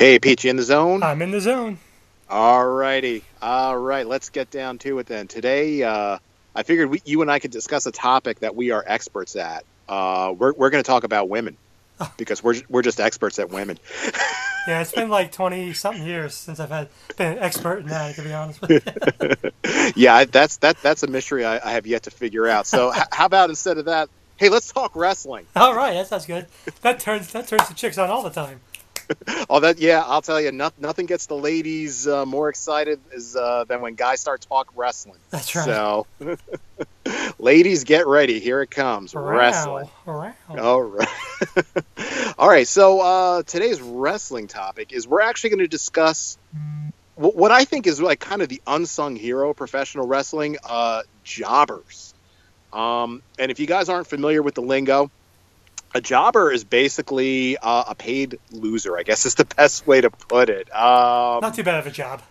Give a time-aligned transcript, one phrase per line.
[0.00, 1.02] Hey, Peach, you in the zone?
[1.02, 1.76] I'm in the zone.
[2.30, 3.22] All righty.
[3.42, 5.28] All right, let's get down to it then.
[5.28, 6.16] Today, uh,
[6.54, 9.62] I figured we, you and I could discuss a topic that we are experts at.
[9.86, 11.58] Uh, we're we're going to talk about women
[12.16, 13.78] because we're we're just experts at women.
[14.66, 18.14] Yeah, it's been like twenty something years since I've had been an expert in that.
[18.16, 19.90] To be honest with you.
[19.96, 22.66] yeah, that's that that's a mystery I, I have yet to figure out.
[22.66, 25.46] So, h- how about instead of that, hey, let's talk wrestling.
[25.56, 26.46] All right, that sounds good.
[26.82, 28.60] That turns that turns the chicks on all the time.
[29.48, 33.34] Oh, that yeah, I'll tell you, no, nothing gets the ladies uh, more excited as,
[33.34, 35.18] uh, than when guys start talk wrestling.
[35.30, 35.64] That's right.
[35.64, 36.06] So,
[37.38, 38.38] ladies, get ready.
[38.40, 39.90] Here it comes, Wow, wrestling.
[40.06, 40.34] wow.
[40.58, 41.08] All right.
[42.38, 42.66] All right.
[42.68, 46.38] So uh, today's wrestling topic is we're actually going to discuss
[47.16, 51.02] wh- what I think is like kind of the unsung hero of professional wrestling, uh,
[51.24, 52.14] jobbers.
[52.72, 55.10] Um, and if you guys aren't familiar with the lingo,
[55.94, 58.96] a jobber is basically uh, a paid loser.
[58.98, 60.72] I guess is the best way to put it.
[60.74, 62.22] Um, Not too bad of a job.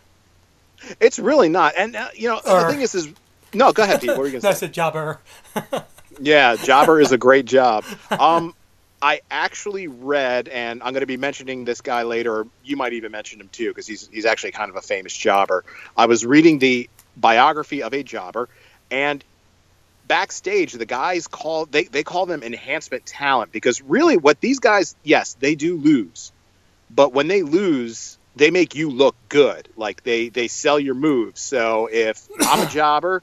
[0.99, 1.73] it's really not.
[1.77, 3.09] And uh, you know, the thing is, is
[3.53, 3.71] no.
[3.73, 4.09] Go ahead, Pete.
[4.09, 4.67] What were you going to That's say?
[4.67, 5.19] a jobber.
[6.21, 7.85] Yeah, Jobber is a great job.
[8.09, 8.53] Um,
[9.01, 12.45] I actually read, and I'm going to be mentioning this guy later.
[12.65, 15.63] You might even mention him too, because he's he's actually kind of a famous jobber.
[15.95, 18.49] I was reading the biography of a jobber,
[18.91, 19.23] and
[20.09, 24.97] backstage, the guys call they they call them enhancement talent because really, what these guys,
[25.03, 26.33] yes, they do lose,
[26.89, 28.17] but when they lose.
[28.35, 31.41] They make you look good, like they they sell your moves.
[31.41, 33.21] So if I'm a jobber,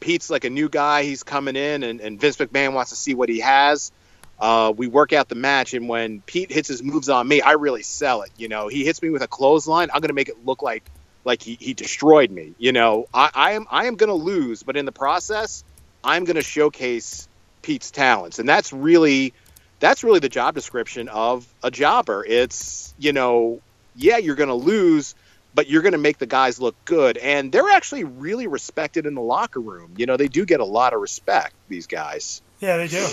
[0.00, 1.04] Pete's like a new guy.
[1.04, 3.90] He's coming in, and, and Vince McMahon wants to see what he has.
[4.38, 7.52] Uh, we work out the match, and when Pete hits his moves on me, I
[7.52, 8.30] really sell it.
[8.36, 9.88] You know, he hits me with a clothesline.
[9.94, 10.84] I'm going to make it look like
[11.24, 12.54] like he, he destroyed me.
[12.58, 15.64] You know, I, I am I am going to lose, but in the process,
[16.04, 17.26] I'm going to showcase
[17.62, 19.32] Pete's talents, and that's really
[19.80, 22.24] that's really the job description of a jobber.
[22.24, 23.60] It's you know,
[23.96, 25.14] yeah, you're going to lose,
[25.54, 27.16] but you're going to make the guys look good.
[27.16, 29.94] And they're actually really respected in the locker room.
[29.96, 32.42] You know they do get a lot of respect these guys.
[32.60, 33.06] Yeah, they do.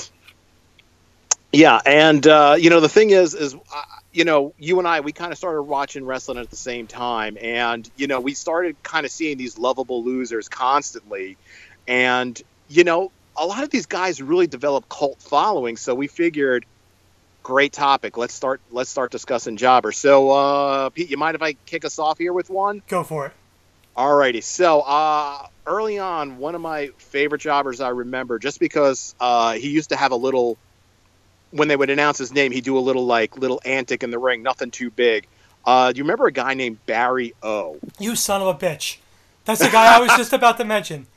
[1.51, 3.81] yeah and uh, you know the thing is is uh,
[4.13, 7.38] you know you and i we kind of started watching wrestling at the same time.
[7.41, 11.38] And you know we started kind of seeing these lovable losers constantly.
[11.88, 12.41] And
[12.72, 16.66] you know a lot of these guys really develop cult following so we figured
[17.44, 21.54] great topic let's start let's start discussing jobbers so uh pete you mind if i
[21.66, 23.34] kick us off here with one Go for it.
[23.96, 29.54] Alrighty, so uh, early on, one of my favorite jobbers I remember, just because uh,
[29.54, 30.58] he used to have a little,
[31.52, 34.18] when they would announce his name, he'd do a little like little antic in the
[34.18, 35.28] ring, nothing too big.
[35.66, 37.80] Uh, do you remember a guy named Barry O?
[38.00, 38.98] You son of a bitch.
[39.44, 41.08] That's the guy I was just about to mention.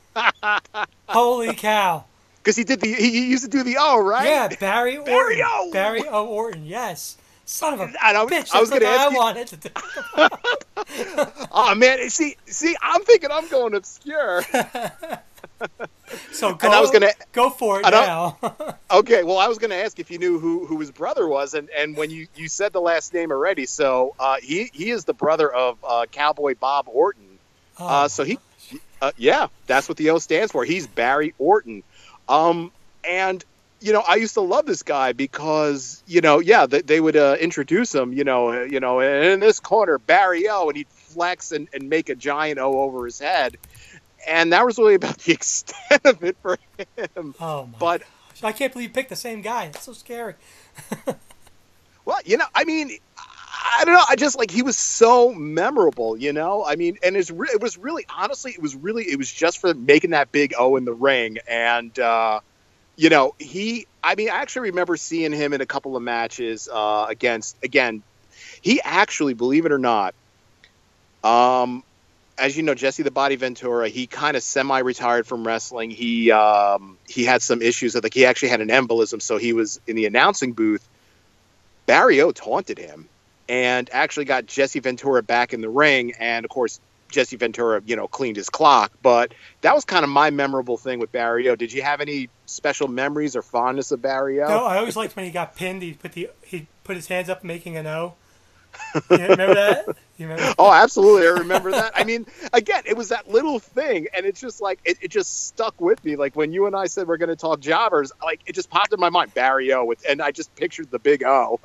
[1.07, 2.05] Holy cow.
[2.37, 4.27] Because he did the he used to do the O, right?
[4.27, 5.05] Yeah, Barry Orton.
[5.13, 5.69] Barry O.
[5.71, 6.25] Barry O.
[6.27, 7.17] Orton, yes.
[7.47, 8.55] Son of a And I was- bitch.
[8.55, 11.47] I was That's gonna what I ask you- wanted to do.
[11.51, 14.43] Oh man, see, see, I'm thinking I'm going obscure.
[16.31, 18.37] So go, I was gonna- go for it I now.
[18.91, 21.53] Okay, well, I was going to ask if you knew who, who his brother was,
[21.55, 25.05] and, and when you, you said the last name already, so uh, he he is
[25.05, 27.39] the brother of uh, Cowboy Bob Orton.
[27.79, 28.37] Oh, Uh, so he,
[29.05, 30.63] uh, yeah, that's what the O stands for.
[30.65, 31.83] He's Barry Orton.
[32.27, 32.71] Um,
[33.07, 33.43] and
[33.81, 37.15] you know, I used to love this guy because you know, yeah, they, they would
[37.15, 38.13] uh, introduce him.
[38.13, 41.89] You know, uh, you know, in this corner, Barry O, and he'd flex and, and
[41.89, 43.57] make a giant O over his head,
[44.27, 46.57] and that was really about the extent of it for
[47.15, 47.35] him.
[47.39, 48.43] oh my But gosh.
[48.43, 49.67] I can't believe you picked the same guy.
[49.67, 50.35] That's so scary.
[52.05, 52.97] Well, you know, I mean,
[53.57, 54.03] I don't know.
[54.07, 56.65] I just like he was so memorable, you know.
[56.65, 59.59] I mean, and it's re- it was really honestly, it was really it was just
[59.59, 62.39] for making that big O in the ring, and uh,
[62.95, 63.87] you know, he.
[64.03, 68.03] I mean, I actually remember seeing him in a couple of matches uh, against again.
[68.61, 70.15] He actually, believe it or not,
[71.23, 71.83] um,
[72.37, 75.91] as you know, Jesse the Body Ventura, he kind of semi-retired from wrestling.
[75.91, 77.95] He um, he had some issues.
[77.95, 80.87] I think he actually had an embolism, so he was in the announcing booth.
[81.85, 83.07] Barry O taunted him
[83.47, 86.13] and actually got Jesse Ventura back in the ring.
[86.19, 88.91] And of course, Jesse Ventura, you know, cleaned his clock.
[89.01, 91.55] But that was kind of my memorable thing with Barry O.
[91.55, 94.47] Did you have any special memories or fondness of Barry O?
[94.47, 95.81] No, I always liked when he got pinned.
[95.81, 98.15] He put the he put his hands up, making an O.
[99.09, 99.97] You remember that?
[100.17, 100.55] You remember?
[100.57, 101.27] Oh, absolutely.
[101.27, 101.91] I remember that.
[101.95, 105.47] I mean, again, it was that little thing, and it's just like it, it just
[105.47, 106.15] stuck with me.
[106.15, 108.93] Like when you and I said we're going to talk jobbers, like it just popped
[108.93, 111.59] in my mind, Barry O, with, and I just pictured the big O.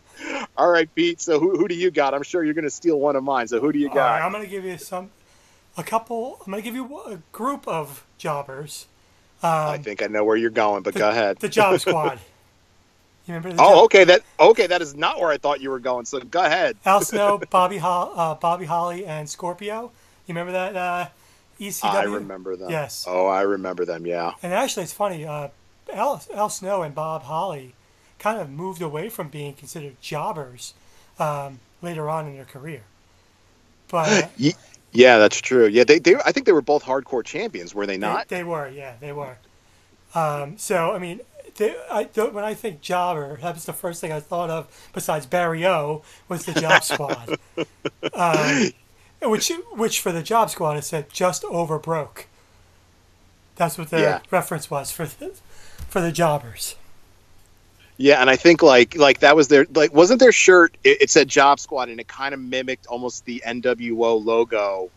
[0.56, 1.20] All right, Pete.
[1.20, 2.14] So who, who do you got?
[2.14, 3.46] I'm sure you're going to steal one of mine.
[3.46, 4.06] So who do you All got?
[4.06, 5.10] right, I'm gonna give you some,
[5.76, 6.40] a couple.
[6.44, 8.86] I'm gonna give you a group of jobbers.
[9.42, 11.38] I um, think I know where you're going, but go ahead.
[11.38, 12.20] The Job Squad.
[13.26, 13.50] You remember?
[13.62, 14.04] Oh, job- okay.
[14.04, 14.66] That okay.
[14.66, 16.04] That is not where I thought you were going.
[16.04, 16.76] So go ahead.
[16.84, 19.92] Al Snow, Bobby Ho- uh, Bobby Holly, and Scorpio.
[20.26, 21.08] You remember that uh,
[21.60, 21.94] ECW?
[21.94, 22.70] I remember them.
[22.70, 23.04] Yes.
[23.08, 24.06] Oh, I remember them.
[24.06, 24.32] Yeah.
[24.42, 25.24] And actually, it's funny.
[25.24, 25.48] Uh,
[25.92, 27.74] Al, Al Snow and Bob Holly
[28.18, 30.74] kind of moved away from being considered jobbers
[31.18, 32.82] um, later on in their career.
[33.88, 34.28] But uh,
[34.92, 35.66] Yeah, that's true.
[35.66, 38.28] Yeah, they, they I think they were both hardcore champions, were they they, not?
[38.28, 39.36] they were, yeah, they were.
[40.14, 41.20] Um, so, I mean,
[41.56, 45.26] they, I, when I think jobber, that was the first thing I thought of, besides
[45.26, 47.30] Barry O, was the Job Squad.
[48.14, 48.72] um,
[49.22, 52.28] which, which for the Job Squad, it said just over broke.
[53.56, 54.20] That's what the Yeah.
[54.30, 55.34] reference was for the,
[55.88, 56.76] for the jobbers.
[57.98, 60.76] Yeah, and I think like like that was their like wasn't their shirt?
[60.82, 64.92] It, it said Job Squad, and it kind of mimicked almost the NWO logo.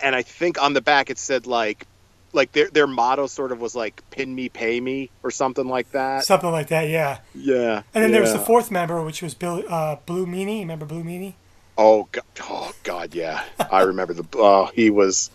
[0.00, 1.86] And I think on the back it said like
[2.32, 5.90] like their their motto sort of was like "Pin me, pay me" or something like
[5.92, 6.24] that.
[6.24, 7.18] Something like that, yeah.
[7.34, 7.82] yeah.
[7.94, 10.60] And then there was the fourth member, which was Bill, uh, Blue Meanie.
[10.60, 11.34] Remember Blue Meanie?
[11.76, 13.44] Oh god, oh god, yeah.
[13.70, 14.24] I remember the.
[14.34, 15.30] Oh, he was.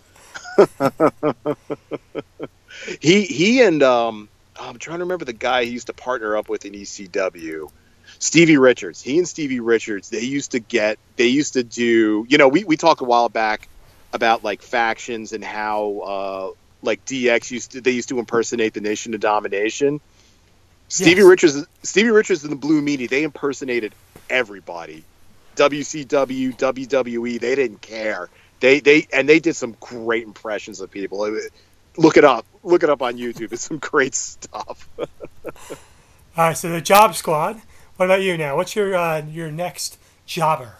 [3.00, 4.28] he he and um,
[4.58, 7.70] I'm trying to remember the guy he used to partner up with in ECW.
[8.18, 9.02] Stevie Richards.
[9.02, 10.08] He and Stevie Richards.
[10.08, 10.98] They used to get.
[11.16, 12.26] They used to do.
[12.28, 13.68] You know, we we talked a while back
[14.12, 16.50] about like factions and how uh
[16.82, 17.80] like DX used to.
[17.80, 20.00] They used to impersonate the Nation of Domination.
[20.88, 21.28] Stevie Yes.
[21.28, 21.66] Richards.
[21.82, 23.08] Stevie Richards and the Blue Meanie.
[23.08, 23.94] They impersonated
[24.30, 25.04] everybody.
[25.56, 28.28] WCW, WWE, they didn't care.
[28.60, 31.30] They they and they did some great impressions of people.
[31.96, 32.46] Look it up.
[32.62, 33.52] Look it up on YouTube.
[33.52, 34.88] It's some great stuff.
[34.98, 37.60] All right, so the Job Squad.
[37.96, 38.56] What about you now?
[38.56, 40.74] What's your uh, your next jobber?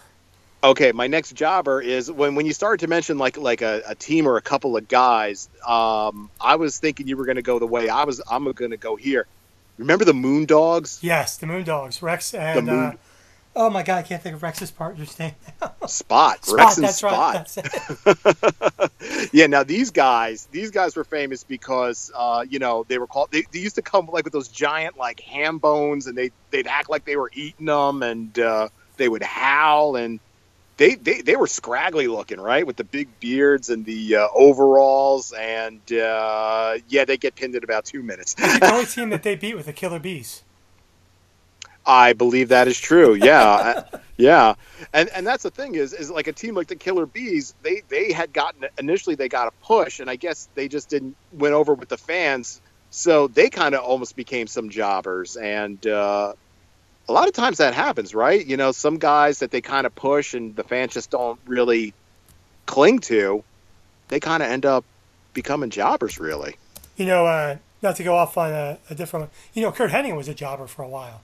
[0.63, 3.95] Okay, my next jobber is when when you started to mention like like a, a
[3.95, 5.49] team or a couple of guys.
[5.65, 8.21] Um, I was thinking you were going to go the way I was.
[8.29, 9.27] I'm going to go here.
[9.77, 10.99] Remember the Moondogs?
[11.03, 12.93] Yes, the Moondogs, Rex and Moon- uh,
[13.55, 15.33] oh my god, I can't think of Rex's partner's name.
[15.87, 16.43] Spot.
[16.43, 17.47] Spot, Rex and that's Spot.
[18.05, 18.89] right.
[19.31, 23.29] Yeah, now these guys, these guys were famous because, uh, you know, they were called.
[23.31, 26.65] They, they used to come like with those giant like ham bones, and they they'd
[26.67, 30.19] act like they were eating them, and uh, they would howl, and
[30.77, 35.33] they, they they were scraggly looking, right, with the big beards and the uh, overalls,
[35.33, 38.35] and uh, yeah, they get pinned in about two minutes.
[38.35, 40.43] the only team that they beat was the Killer Bees.
[41.87, 43.15] I believe that is true.
[43.15, 43.85] Yeah,
[44.17, 44.53] yeah,
[44.93, 47.81] and and that's the thing is is like a team like the Killer Bees, they
[47.87, 51.55] they had gotten initially they got a push, and I guess they just didn't went
[51.55, 56.33] over with the fans, so they kind of almost became some jobbers, and uh,
[57.09, 58.45] a lot of times that happens, right?
[58.45, 61.93] You know, some guys that they kind of push and the fans just don't really
[62.65, 63.43] cling to,
[64.09, 64.83] they kind of end up
[65.33, 66.55] becoming jobbers, really.
[66.97, 69.29] You know, uh, not to go off on a, a different one.
[69.53, 71.21] You know, Curt Hennig was a jobber for a while.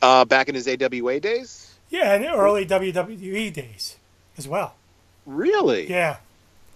[0.00, 3.96] Uh, back in his AWA days, Yeah, and early WWE days
[4.36, 4.74] as well.
[5.26, 6.18] really, Yeah,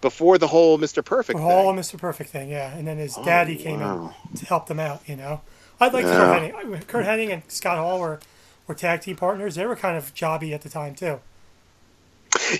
[0.00, 1.52] before the whole Mister Perfect the thing.
[1.52, 1.96] whole Mr.
[1.96, 2.50] Perfect thing.
[2.50, 4.12] Yeah, and then his daddy came wow.
[4.32, 5.02] in to help them out.
[5.08, 5.40] You know,
[5.82, 6.17] I'd like Yeah.
[6.17, 6.87] Curt Hennig.
[6.87, 8.20] Curt Hennig and Scott Hall were
[8.67, 9.55] were tag team partners.
[9.56, 11.20] They were kind of jobby at the time too.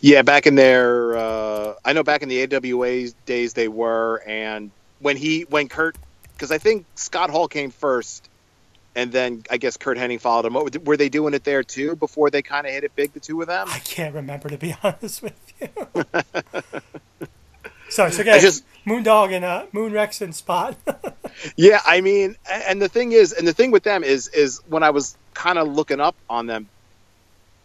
[0.03, 4.71] Yeah, back in their, uh, I know back in the AWA days they were, and
[5.01, 5.97] when he, when Curt,
[6.35, 8.29] because I think Scott Hall came first,
[8.95, 10.53] and then I guess Curt Hennig followed him.
[10.55, 13.21] What- Were they doing it there too before they kind of hit it big, the
[13.21, 13.67] two of them?
[13.71, 15.69] I can't remember to be honest with you.
[17.89, 20.77] Sorry, so I just, Moondog and uh, Moonrex and Spot.
[21.57, 24.83] yeah, I mean, and the thing is, and the thing with them is, is when
[24.83, 26.69] I was kind of looking up on them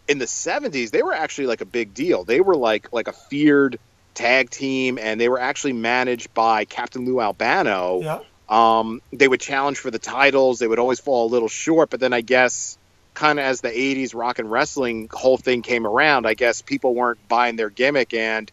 [0.06, 2.24] in the '70s, they were actually like a big deal.
[2.24, 3.78] They were like like a feared
[4.14, 8.00] tag team, and they were actually managed by Captain Lou Albano.
[8.02, 10.58] yeah, Um, they would challenge for the titles.
[10.58, 12.78] They would always fall a little short, but then I guess
[13.14, 16.94] kind of as the 80s rock and wrestling whole thing came around, I guess people
[16.94, 18.50] weren't buying their gimmick and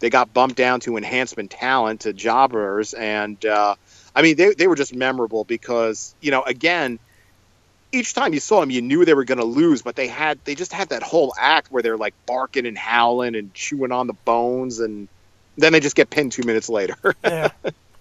[0.00, 2.94] they got bumped down to enhancement talent to jobbers.
[2.94, 3.76] And uh,
[4.14, 6.98] I mean, they, they were just memorable because, you know, again,
[7.92, 10.38] each time you saw them, you knew they were going to lose, but they had
[10.44, 14.06] they just had that whole act where they're like barking and howling and chewing on
[14.06, 15.08] the bones, and
[15.56, 16.96] then they just get pinned two minutes later.
[17.24, 17.50] yeah.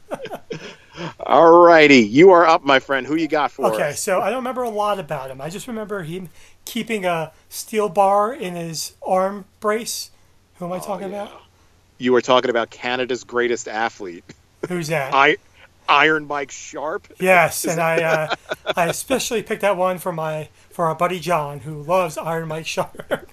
[1.25, 3.08] All righty, you are up, my friend.
[3.08, 4.00] Who you got for Okay, us?
[4.00, 5.39] so I don't remember a lot about him.
[5.41, 6.29] I just remember him
[6.65, 10.12] keeping a steel bar in his arm brace.
[10.56, 11.24] Who am I talking yeah.
[11.24, 11.41] about?
[12.00, 14.24] You were talking about Canada's greatest athlete,
[14.68, 15.13] Who's that?
[15.13, 15.38] I,
[15.88, 17.08] Iron Mike Sharpe.
[17.20, 18.36] yes, and I uh,
[18.75, 22.65] I especially picked that one for my for our buddy John, who loves Iron Mike
[22.68, 23.29] Sharpe.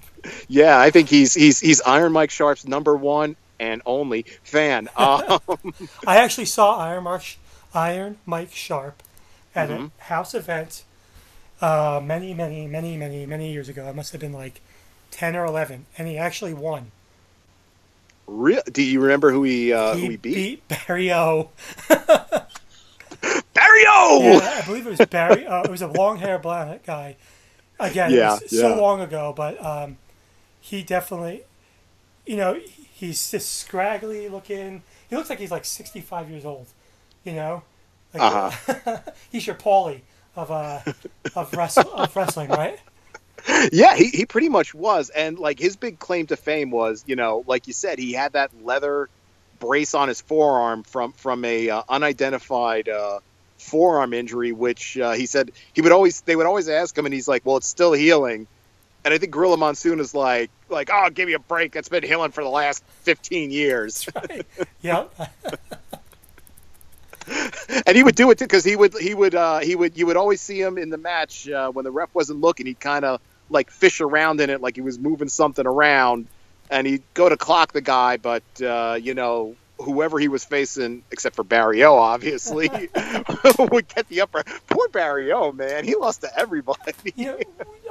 [0.47, 4.89] Yeah, I think he's he's he's Iron Mike Sharpe's number one and only fan.
[4.97, 5.39] Um,
[6.07, 7.23] I actually saw Iron Mark,
[7.73, 9.01] Iron Mike Sharpe
[9.55, 9.85] at Mm-hmm.
[9.99, 10.83] a house event
[11.61, 13.87] uh, many, many, many, many, many years ago.
[13.87, 14.61] It must have been like
[15.11, 16.91] ten or eleven, and he actually won.
[18.27, 18.61] Real?
[18.71, 20.35] Do you remember who he uh, he who he beat?
[20.35, 21.49] beat Barry O.
[21.89, 24.19] Barry O.
[24.21, 25.45] Yeah, I believe it was Barry.
[25.45, 27.15] Uh, it was a long hair blonde guy.
[27.79, 29.97] Again, Yeah, was so long ago, but um,
[30.59, 31.43] he definitely,
[32.25, 32.59] you know,
[32.93, 34.83] he's just scraggly looking.
[35.09, 36.67] He looks like he's like sixty-five years old.
[37.23, 37.63] You know,
[38.13, 38.97] like, Uh-huh.
[39.31, 40.01] he's your Paulie
[40.35, 40.79] of uh
[41.35, 42.79] of wrestle of wrestling, right?
[43.71, 45.09] Yeah, he, he pretty much was.
[45.09, 48.33] And like his big claim to fame was, you know, like you said, he had
[48.33, 49.09] that leather
[49.59, 53.19] brace on his forearm from from a uh, unidentified uh,
[53.57, 57.13] forearm injury, which uh, he said he would always they would always ask him, and
[57.13, 58.47] he's like, "Well, it's still healing."
[59.05, 61.75] And I think Gorilla Monsoon is like, like, "Oh, give me a break.
[61.75, 64.07] It's been healing for the last fifteen years."
[64.81, 65.31] Yep.
[67.85, 70.05] and he would do it too because he would he would uh, he would you
[70.05, 72.65] would always see him in the match uh, when the ref wasn't looking.
[72.65, 76.27] He'd kind of like fish around in it, like he was moving something around,
[76.69, 81.03] and he'd go to clock the guy, but uh, you know whoever he was facing,
[81.11, 82.67] except for Barry O, obviously,
[83.59, 84.43] would get the upper.
[84.67, 87.13] Poor Barry O, man, he lost to everybody.
[87.15, 87.39] You know,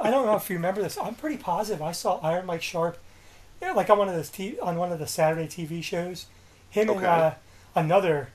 [0.01, 0.97] I don't know if you remember this.
[0.97, 1.81] I'm pretty positive.
[1.81, 2.97] I saw Iron Mike Sharpe,
[3.61, 6.25] yeah, like on one of those t- on one of the Saturday TV shows.
[6.69, 7.33] Him and uh,
[7.75, 8.29] another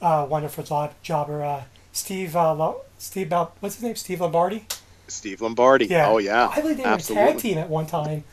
[0.00, 1.62] uh, wonderful job, jobber, uh,
[1.92, 2.34] Steve.
[2.36, 3.96] Uh, Lo- Steve, Bal- what's his name?
[3.96, 4.64] Steve Lombardi.
[5.06, 5.86] Steve Lombardi.
[5.86, 6.08] Yeah.
[6.08, 8.24] Oh yeah, I believe they were a tag team at one time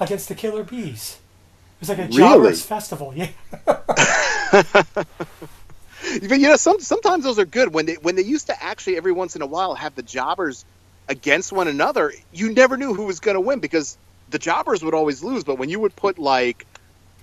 [0.00, 1.18] against the Killer Bees.
[1.76, 2.18] It was like a Really?
[2.18, 3.12] jobbers festival.
[3.14, 3.28] Yeah.
[6.22, 8.96] But you know, some sometimes those are good when they when they used to actually
[8.96, 10.64] every once in a while have the jobbers
[11.08, 12.12] against one another.
[12.32, 13.98] You never knew who was going to win because
[14.30, 15.44] the jobbers would always lose.
[15.44, 16.66] But when you would put like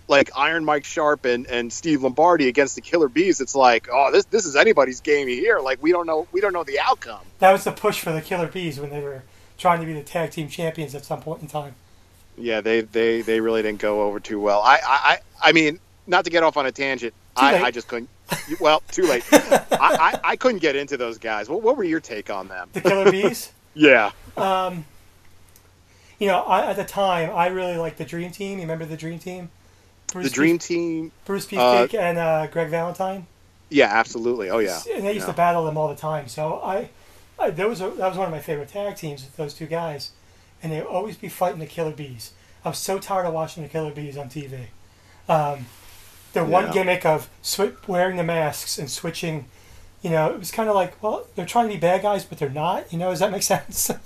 [0.08, 4.12] like Iron Mike Sharpe and, and Steve Lombardi against the Killer Bees, it's like, oh,
[4.12, 5.60] this this is anybody's game here.
[5.60, 7.22] Like we don't know we don't know the outcome.
[7.40, 9.24] That was the push for the Killer Bees when they were
[9.58, 11.76] trying to be the tag team champions at some point in time.
[12.38, 14.62] Yeah, they they, they really didn't go over too well.
[14.62, 17.14] I I I, mean, not to get off on a tangent.
[17.36, 17.64] I.
[17.64, 18.10] I just couldn't.
[18.60, 19.24] Well, too late.
[19.32, 21.48] I, I, I couldn't get into those guys.
[21.48, 22.70] What, what were your take on them?
[22.74, 23.52] The Killer Bees.
[23.78, 24.12] Yeah.
[24.38, 24.86] Um,
[26.18, 28.58] you know, I, at the time, I really liked the Dream Team.
[28.58, 29.50] You remember the Dream Team?
[30.12, 31.12] Bruce The Dream Beef- Team.
[31.26, 31.50] Bruce uh,
[31.88, 33.28] Beefcake and uh, Greg Valentine.
[33.70, 34.50] Yeah, absolutely.
[34.50, 34.80] Oh yeah.
[34.94, 35.32] And they used Yeah.
[35.32, 36.28] to battle them all the time.
[36.28, 36.90] So I,
[37.40, 39.66] I that was a, that was one of my favorite tag teams with those two
[39.66, 40.12] guys,
[40.64, 42.32] and they would always be fighting the Killer Bees.
[42.64, 44.68] I was so tired of watching the Killer Bees on TV.
[45.28, 45.66] Um,
[46.34, 49.46] the one gimmick of swi- wearing the masks and switching,
[50.06, 52.38] you know, it was kind of like, well, they're trying to be bad guys, but
[52.38, 52.94] they're not.
[52.94, 53.92] You know, does that make sense?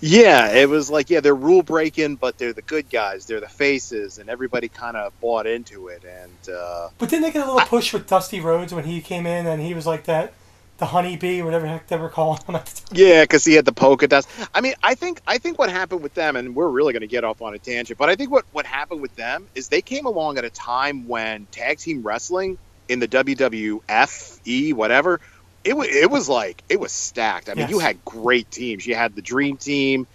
[0.00, 3.26] Yeah, it was like yeah, they're rule breaking, but they're the good guys.
[3.26, 6.02] They're the faces, and everybody kind of bought into it.
[6.04, 9.26] And uh, But didn't they get a little push with Dusty Rhodes when he came
[9.26, 10.34] in and he was like that,
[10.78, 12.98] the honeybee, whatever the heck they were calling him at the time?
[12.98, 14.26] yeah, because he had the polka dots.
[14.52, 17.06] I mean, I think I think what happened with them, and we're really going to
[17.06, 19.82] get off on a tangent, but I think what what happened with them is they
[19.82, 22.58] came along at a time when tag team wrestling
[22.90, 25.20] in the WWF, E, whatever,
[25.64, 27.48] it was it was like it was stacked.
[27.48, 27.70] I mean, Yes.
[27.70, 28.86] you had great teams.
[28.86, 30.06] You had the Dream Team,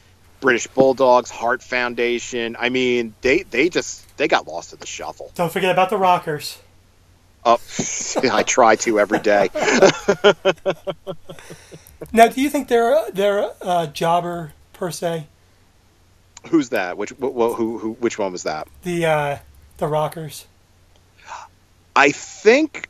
[0.42, 2.56] British Bulldogs, Heart Foundation.
[2.60, 5.32] I mean, they they just they got lost in the shuffle.
[5.36, 6.60] Don't forget about the Rockers.
[7.46, 7.60] Oh,
[8.32, 9.50] I try to every day.
[12.12, 15.28] Now, do you think they're they're a jobber per se?
[16.50, 16.98] Who's that?
[16.98, 18.68] Which wh- wh- who who which one was that?
[18.84, 19.38] The uh,
[19.78, 20.46] the Rockers.
[21.96, 22.90] I think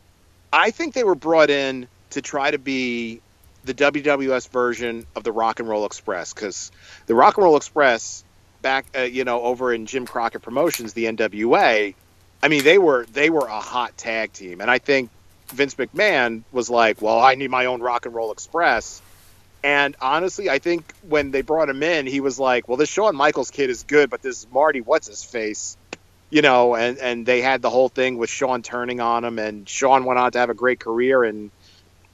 [0.52, 3.22] I think they were brought in to try to be
[3.66, 6.72] the WWF version of the Rock and Roll Express because
[7.08, 8.24] the Rock and Roll Express
[8.62, 11.94] back uh, you know over in Jim Crockett Promotions the NWA
[12.42, 14.62] I mean they were they were a hot tag team.
[14.62, 15.10] And I think
[15.50, 19.02] Vince McMahon was like well I need my own Rock and Roll Express.
[19.64, 23.16] And honestly I think when they brought him in he was like well this Shawn
[23.16, 25.78] Michaels kid is good but this Marty what's his face
[26.30, 29.68] you know, and and they had the whole thing with Shawn turning on him, and
[29.70, 31.24] Shawn went on to have a great career.
[31.24, 31.52] And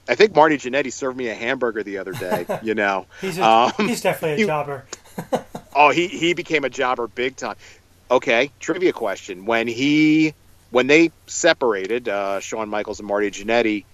[0.10, 2.46] I think Marty Jannetty served me a hamburger the other day.
[2.64, 4.86] You know, He's a, Um, he's definitely a you- jobber.
[5.76, 7.56] oh, he he became a jobber big time.
[8.10, 10.34] Okay, trivia question: When he
[10.70, 13.86] when they separated, uh, Shawn Michaels and Marty Jannetty,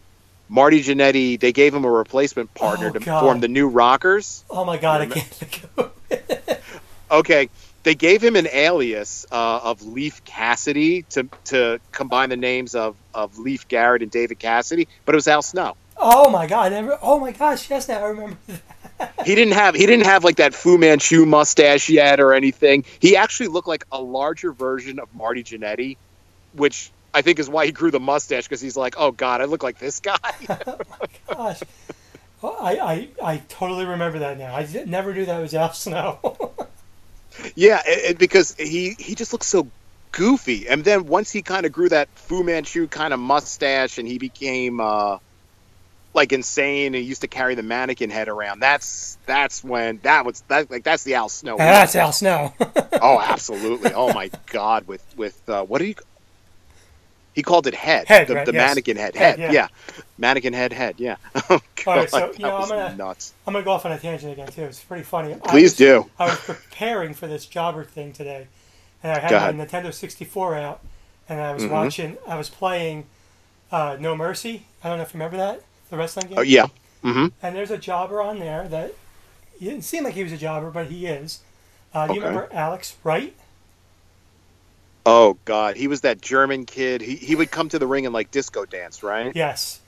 [0.50, 3.20] Marty Jannetty they gave him a replacement partner Oh, to God.
[3.22, 4.44] form the New Rockers.
[4.50, 6.62] Oh my God, I can't think of it.
[7.10, 7.48] Okay,
[7.88, 12.98] they gave him an alias uh, of Leif Cassidy to to combine the names of
[13.14, 15.78] of Leif Garrett and David Cassidy, but it was Al Snow.
[15.96, 18.38] Oh my God, oh my gosh, yes, now I remember.
[18.98, 19.26] that.
[19.26, 22.84] He didn't have he didn't have like that Fu Manchu mustache yet or anything.
[23.00, 25.96] He actually looked like a larger version of Marty Jannetty,
[26.52, 29.46] which I think is why he grew the mustache because he's like, oh God, I
[29.46, 30.18] look like this guy.
[30.50, 31.62] Oh my gosh.
[32.42, 34.56] Well, I, I, I totally remember that now.
[34.56, 36.68] I never knew that was Al Snow.
[37.56, 39.68] Yeah, it, it- because he he just looks so
[40.12, 44.08] goofy, and then once he kind of grew that Fu Manchu kind of mustache, and
[44.08, 45.18] he became uh,
[46.14, 48.60] like insane, and he used to carry the mannequin head around.
[48.60, 51.58] That's that's when that was that like that's the Al Snow.
[51.58, 52.54] That's Al Snow.
[53.02, 53.94] oh, absolutely.
[53.94, 55.96] Oh my God, with with uh, what do you?
[57.38, 58.08] He called it head.
[58.08, 58.68] Head, the, right, the yes.
[58.70, 59.16] mannequin head.
[59.16, 59.68] Head, Head, yeah.
[59.94, 60.02] yeah.
[60.18, 61.18] Mannequin head, head, yeah.
[61.52, 63.36] Oh, God, All right, so, you know, I'm gonna- nuts.
[63.46, 64.64] I'm gonna go off on a tangent again too.
[64.64, 65.36] It's pretty funny.
[65.36, 66.10] I Please was- do.
[66.18, 68.48] I was preparing for this jobber thing today,
[69.04, 69.66] and I had Go my.
[69.66, 70.82] Nintendo 64 out,
[71.30, 71.70] and I was Mhm.
[71.70, 72.18] watching.
[72.28, 73.06] I was playing
[73.72, 74.66] uh, No Mercy.
[74.84, 76.40] I don't know if you remember that the wrestling game.
[76.40, 76.66] Oh, yeah.
[77.04, 77.28] Mm-hmm.
[77.44, 78.96] And there's a jobber on there that
[79.60, 81.42] he didn't seem like he was a jobber, but he is.
[81.94, 83.36] Uh, do you remember Alex Wright?
[85.10, 87.00] Oh God, he was that German kid.
[87.02, 89.34] He he would come to the ring and like disco dance, right?
[89.34, 89.80] Yes.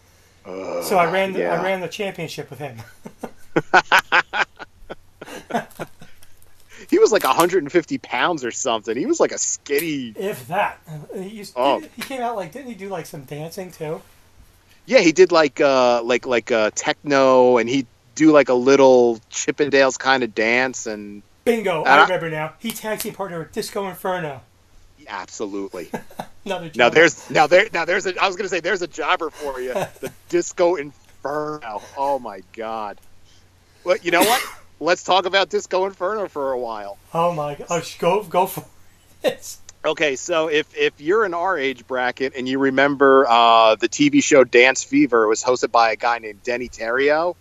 [0.46, 1.34] Ugh, So I ran.
[1.34, 1.60] The, yeah.
[1.60, 2.78] I ran the championship with him.
[6.90, 8.98] He was like 150 pounds or something.
[8.98, 10.12] He was like a skinny.
[10.16, 10.80] If that.
[11.14, 11.82] He, used, Oh.
[11.96, 14.02] he came out like didn't he do like some dancing too?
[14.88, 17.86] Yeah, he did like uh like like uh techno, and he'd
[18.16, 21.84] do like a little Chippendales kind of dance, and Bingo!
[21.84, 22.54] I- remember now.
[22.60, 24.42] He tag team partner with Disco Inferno.
[25.10, 25.90] Absolutely.
[26.46, 29.60] Now there's now there now there's a I was gonna say there's a jobber for
[29.60, 29.74] you.
[29.74, 31.82] The Disco Inferno.
[31.96, 32.98] Oh my God.
[33.84, 34.42] Well, you know what?
[34.80, 36.98] Let's talk about Disco Inferno for a while.
[37.14, 37.68] Oh my god!
[37.70, 38.66] Oh, go go for
[39.24, 39.58] it.
[39.86, 44.24] Okay, so if if you're in our age bracket and you remember uh, the TV
[44.24, 47.36] show Dance Fever, it was hosted by a guy named Deney Terrio.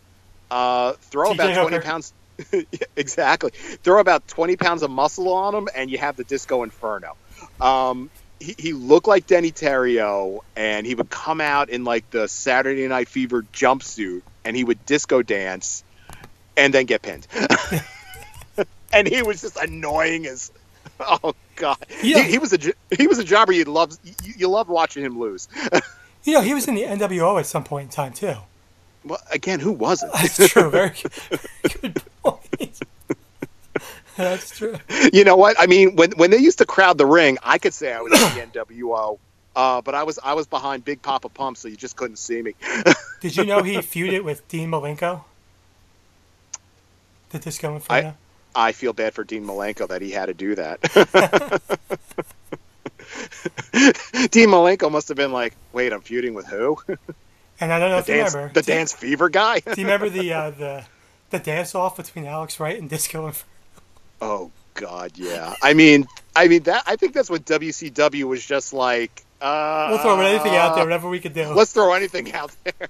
[0.50, 1.80] Uh, throw about twenty Hooker.
[1.80, 2.12] pounds.
[2.96, 3.52] Exactly.
[3.52, 7.16] Throw about twenty pounds of muscle on him, and you have the Disco Inferno.
[7.60, 8.10] Um,
[8.40, 12.86] he, he looked like Deney Terrio, and he would come out in like the Saturday
[12.88, 15.82] Night Fever jumpsuit, and he would disco dance,
[16.56, 17.26] and then get pinned.
[18.92, 20.50] and he was just annoying as.
[21.00, 21.76] Oh God!
[22.02, 22.22] Yeah.
[22.22, 22.58] He, he was a
[22.96, 25.46] he was a jobber you love you, you loved watching him lose.
[26.24, 28.34] You know, he was in the NWO at some point in time too.
[29.04, 30.12] well, again, who wasn't?
[30.12, 30.70] That's true.
[30.70, 30.92] Very
[31.80, 32.80] good point.
[34.18, 34.76] That's true.
[35.12, 35.54] you know what?
[35.60, 38.12] I mean, when when they used to crowd the ring, I could say I was
[38.12, 39.18] in the NWO,
[39.54, 42.42] uh, but I was I was behind Big Papa Pump, so you just couldn't see
[42.42, 42.54] me.
[43.20, 45.22] Did you know he feuded with Dean Malenko?
[47.30, 48.16] The Disco Inferno.
[48.56, 50.80] I feel bad for Dean Malenko that he had to do that.
[54.30, 56.78] Dean Malenko must have been like, "Wait, I'm feuding with who?
[57.60, 58.54] and I don't know The if you dance, remember.
[58.54, 60.84] the do, dance fever guy." Do you remember the uh, the
[61.30, 63.44] the dance off between Alex Wright and Disco Inferno?
[64.20, 65.54] Oh God, yeah.
[65.62, 66.84] I mean, I mean that.
[66.86, 69.24] I think that's what WCW was just like.
[69.40, 71.46] Uh, We'll throw anything out there, whatever we could do.
[71.52, 72.88] Let's throw anything out there.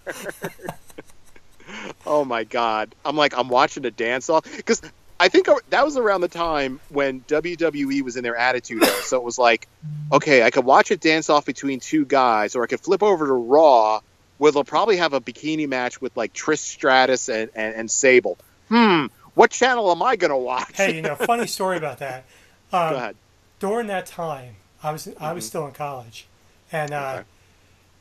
[2.06, 4.80] oh my God, I'm like I'm watching a dance off because
[5.20, 9.02] I think that was around the time when WWE was in their attitude era.
[9.02, 9.66] So it was like,
[10.12, 13.26] okay, I could watch a dance off between two guys, or I could flip over
[13.26, 14.00] to Raw,
[14.38, 18.38] where they'll probably have a bikini match with like Trish Stratus and, and, and Sable.
[18.68, 19.06] Hmm,
[19.38, 20.76] what channel am I gonna watch?
[20.76, 22.24] Hey, you know, funny story about that.
[22.72, 23.16] Um, Go ahead.
[23.60, 26.26] During that time, I was I was still in college,
[26.72, 27.24] and uh, Okay.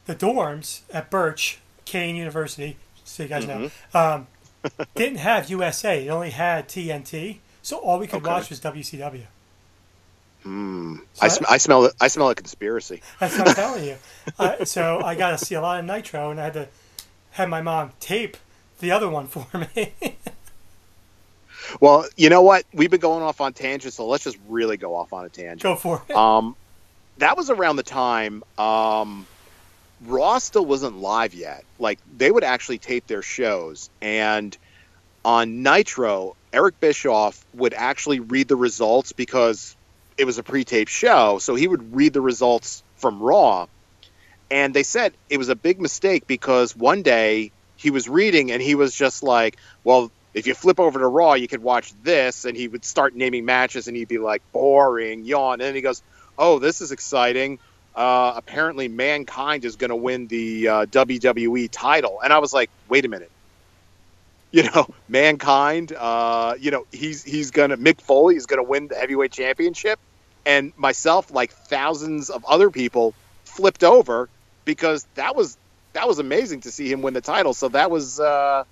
[0.08, 3.68] the dorms at Birch Kane University, so you guys Mm-hmm.
[3.94, 4.28] know, um,
[4.96, 6.06] didn't have USA.
[6.06, 8.30] It only had TNT, so all we could Okay.
[8.30, 9.24] watch was WCW.
[10.44, 10.98] Hmm.
[11.14, 11.90] So I, sm- I smell.
[12.02, 13.02] I smell a conspiracy.
[13.20, 13.96] That's what I'm telling you.
[14.40, 16.68] Uh, so I got to see a lot of Nitro, and I had to
[17.32, 18.38] have my mom tape
[18.80, 19.46] the other one for
[19.76, 19.94] me.
[21.80, 22.66] Well, you know what?
[22.74, 25.64] We've been going off on tangents, so let's just really go off on a tangent.
[25.64, 26.16] Go for it.
[26.16, 26.56] Um,
[27.18, 29.26] that was around the time um,
[30.06, 31.64] Raw still wasn't live yet.
[31.80, 34.56] Like they would actually tape their shows, and
[35.26, 39.76] on Nitro, Eric Bischoff would actually read the results because
[40.18, 41.40] it was a pre-taped show.
[41.40, 43.68] So he would read the results from Raw,
[44.50, 48.62] and they said it was a big mistake because one day he was reading and
[48.62, 52.46] he was just like, "Well." If you flip over to Raw, you could watch this,
[52.46, 55.82] and he would start naming matches, and he'd be like, "Boring, yawn." And then he
[55.82, 56.02] goes,
[56.38, 57.60] oh, this is exciting.
[57.96, 62.20] Uh, apparently, Mankind is going to win the uh, WWE title.
[62.24, 63.32] And I was like, wait a minute.
[64.50, 68.64] You know, Mankind, uh, you know, he's he's going to, Mick Foley is going to
[68.64, 70.00] win the heavyweight championship.
[70.46, 74.30] And myself, like thousands of other people, flipped over
[74.64, 75.58] because that was
[75.92, 77.54] that was amazing to see him win the title.
[77.54, 78.64] So that was uh,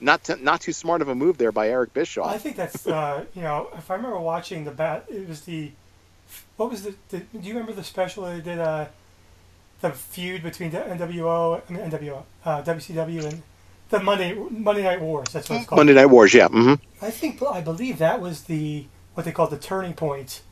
[0.00, 2.26] not t- not too smart of a move there by Eric Bischoff.
[2.26, 5.70] I think that's uh, you know if I remember watching the bat, it was the
[6.56, 8.86] what was the, the do you remember the special they did uh,
[9.80, 13.42] the feud between the NWO I mean NWO uh, WCW and
[13.90, 15.32] the Monday Monday Night Wars.
[15.32, 15.78] That's what it's called.
[15.78, 16.34] Monday Night Wars.
[16.34, 16.48] Yeah.
[16.48, 20.42] hmm I think I believe that was the what they called the turning point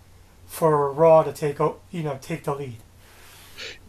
[0.47, 2.77] for Raw to take you know take the lead.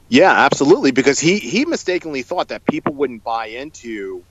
[0.10, 0.92] Yeah, absolutely.
[0.92, 4.24] Because he he mistakenly thought that people wouldn't buy into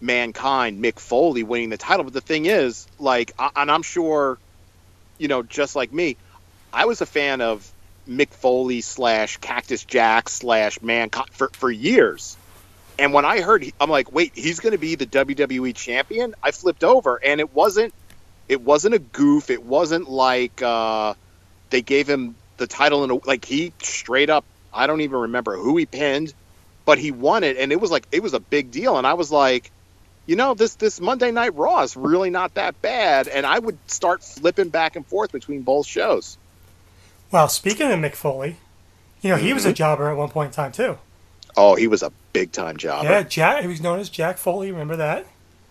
[0.00, 2.04] mankind, Mick Foley winning the title.
[2.04, 4.38] But the thing is, like, and I'm sure,
[5.18, 6.16] you know, just like me,
[6.72, 7.70] I was a fan of
[8.08, 12.36] Mick Foley slash Cactus Jack slash mankind for for years.
[12.98, 16.34] And when I heard, I'm like, wait, he's going to be the WWE champion.
[16.42, 17.94] I flipped over, and it wasn't.
[18.48, 19.50] It wasn't a goof.
[19.50, 21.14] It wasn't like uh,
[21.70, 24.44] they gave him the title in a like he straight up.
[24.72, 26.32] I don't even remember who he pinned,
[26.84, 28.98] but he won it, and it was like it was a big deal.
[28.98, 29.70] And I was like,
[30.28, 33.26] you know, this this Monday Night Raw is really not that bad.
[33.26, 36.38] And I would start flipping back and forth between both shows.
[37.32, 38.56] Well, speaking of Mick Foley,
[39.22, 40.98] you know he was a jobber at one point in time too.
[41.56, 43.08] Oh, he was a big time jobber.
[43.08, 43.62] Yeah, Jack.
[43.62, 44.70] He was known as Jack Foley.
[44.70, 45.26] Remember that?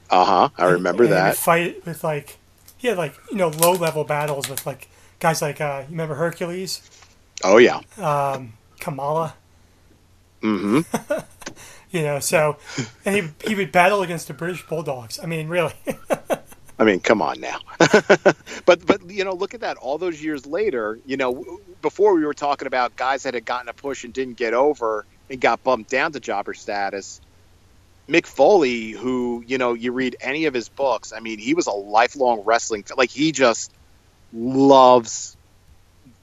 [0.09, 0.49] Uh huh.
[0.57, 1.37] I remember And that.
[1.37, 2.37] fight with like
[2.77, 4.89] he had like you know low level battles with like
[5.19, 6.81] guys like uh, you remember Hercules,
[7.43, 7.81] Oh yeah.
[7.97, 9.35] um, Kamala.
[10.41, 10.81] hmm
[11.91, 12.57] You know, so
[13.05, 15.19] and he he would battle against the British Bulldogs.
[15.21, 15.73] I mean, really.
[16.79, 17.59] I mean, come on now.
[18.65, 19.77] but but you know, look at that.
[19.77, 23.69] All those years later, you know, before we were talking about guys that had gotten
[23.69, 27.21] a push and didn't get over and got bumped down to jobber status.
[28.07, 31.13] Mick Foley, who you know, you read any of his books.
[31.13, 33.71] I mean, he was a lifelong wrestling like he just
[34.33, 35.35] loves.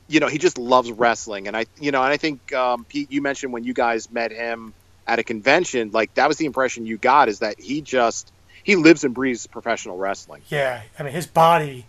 [0.07, 3.11] You know, he just loves wrestling, and I, you know, and I think um, Pete,
[3.11, 4.75] you mentioned when you guys met him
[5.07, 8.77] at a convention, like that was the impression you got is that he just he
[8.77, 10.43] lives and breathes professional wrestling.
[10.49, 11.87] yeah, I mean his body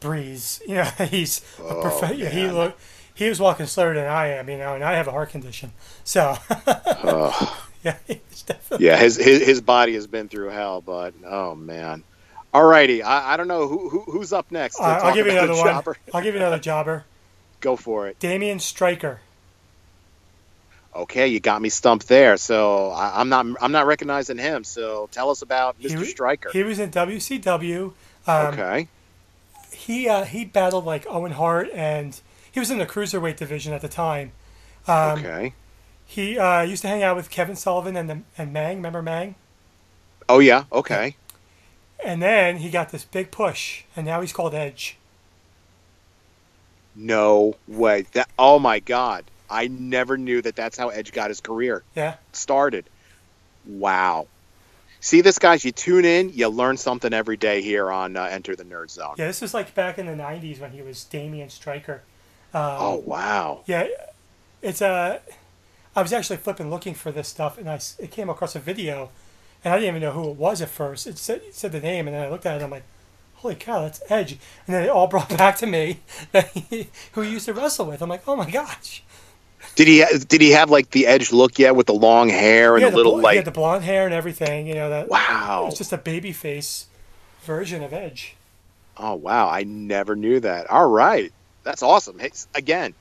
[0.00, 0.60] breathes.
[0.66, 2.78] You know, he's a Oh, prof- yeah, he look
[3.14, 4.48] he was walking slower than I am.
[4.48, 5.72] You know, and I have a heart condition,
[6.04, 7.48] so Ugh.
[7.84, 7.96] yeah,
[8.78, 12.04] yeah, his, his his body has been through hell, but oh man.
[12.54, 14.80] Alrighty, I, I don't know who, who who's up next.
[14.80, 15.64] I'll give you another the one.
[15.66, 15.96] jobber?
[16.14, 17.04] I'll give you another jobber.
[17.60, 18.18] Go for it.
[18.20, 19.20] Damian Stryker.
[20.94, 22.36] Okay, you got me stumped there.
[22.36, 24.64] So I, I'm not I'm not recognizing him.
[24.64, 26.04] So tell us about Mr.
[26.04, 26.50] Stryker.
[26.52, 27.92] He was in WCW.
[28.26, 28.88] Um, okay.
[29.72, 32.18] He uh, he battled like Owen Hart, and
[32.50, 34.32] he was in the cruiserweight division at the time.
[34.86, 35.54] Um, okay.
[36.04, 38.76] He uh, used to hang out with Kevin Sullivan and the, and Meng.
[38.78, 39.34] Remember Meng?
[40.28, 40.64] Oh yeah.
[40.72, 41.16] Okay.
[42.04, 44.96] And then he got this big push, and now he's called Edge.
[46.94, 48.06] No way.
[48.12, 48.28] That.
[48.38, 49.24] Oh my God.
[49.50, 50.56] I never knew that.
[50.56, 52.84] That's how Edge got his career Yeah, started.
[53.66, 54.26] Wow.
[55.00, 55.64] See this, guys.
[55.64, 59.14] You tune in, you learn something every day here on uh, Enter the Nerd Zone.
[59.16, 59.26] yeah.
[59.26, 62.02] This was like back in the '90s when he was Damian Stryker.
[62.52, 63.62] Um, Oh wow.
[63.66, 63.86] Yeah,
[64.62, 65.20] it's a.
[65.94, 69.10] I was actually flipping looking for this stuff, and I it came across a video,
[69.64, 71.06] and I didn't even know who it was at first.
[71.06, 72.84] It said, it said the name, and then I looked at it, and I'm like,
[73.36, 74.32] "Holy cow, that's Edge!"
[74.66, 76.00] And then it all brought back to me
[76.32, 78.02] that he, who he used to wrestle with.
[78.02, 79.02] I'm like, "Oh my gosh!"
[79.78, 82.84] Did he did he have like the Edge look yet with the long hair and
[82.84, 84.66] He the, little bl- he like had the blonde hair and everything.
[84.66, 85.08] You know that.
[85.08, 85.66] wow.
[85.68, 86.86] It's just a baby face
[87.42, 88.34] version of Edge.
[88.96, 90.68] Oh wow, I never knew that.
[90.68, 92.18] All right, that's awesome.
[92.18, 92.92] Hey, again,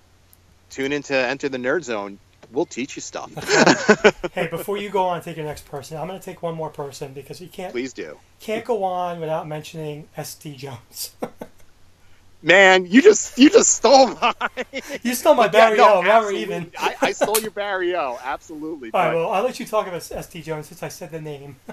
[0.70, 2.20] tune into Enter the Nerd Zone.
[2.52, 3.32] We'll teach you stuff.
[4.34, 6.54] Hey, before you go on and take your next person, I'm going to take one
[6.54, 10.56] more person because you can't Please do, can't go on without mentioning S.D.
[10.56, 11.16] Jones.
[12.42, 12.86] man.
[12.86, 14.34] You just you just stole mine.
[15.04, 16.02] you stole my Yeah, Barry no, O.
[16.02, 16.72] Now we're even.
[16.78, 18.18] I, I stole your Barry O.
[18.24, 18.92] Absolutely.
[18.94, 20.42] All right, well, I'll let you talk about S.D.
[20.42, 21.58] Jones since I said the name.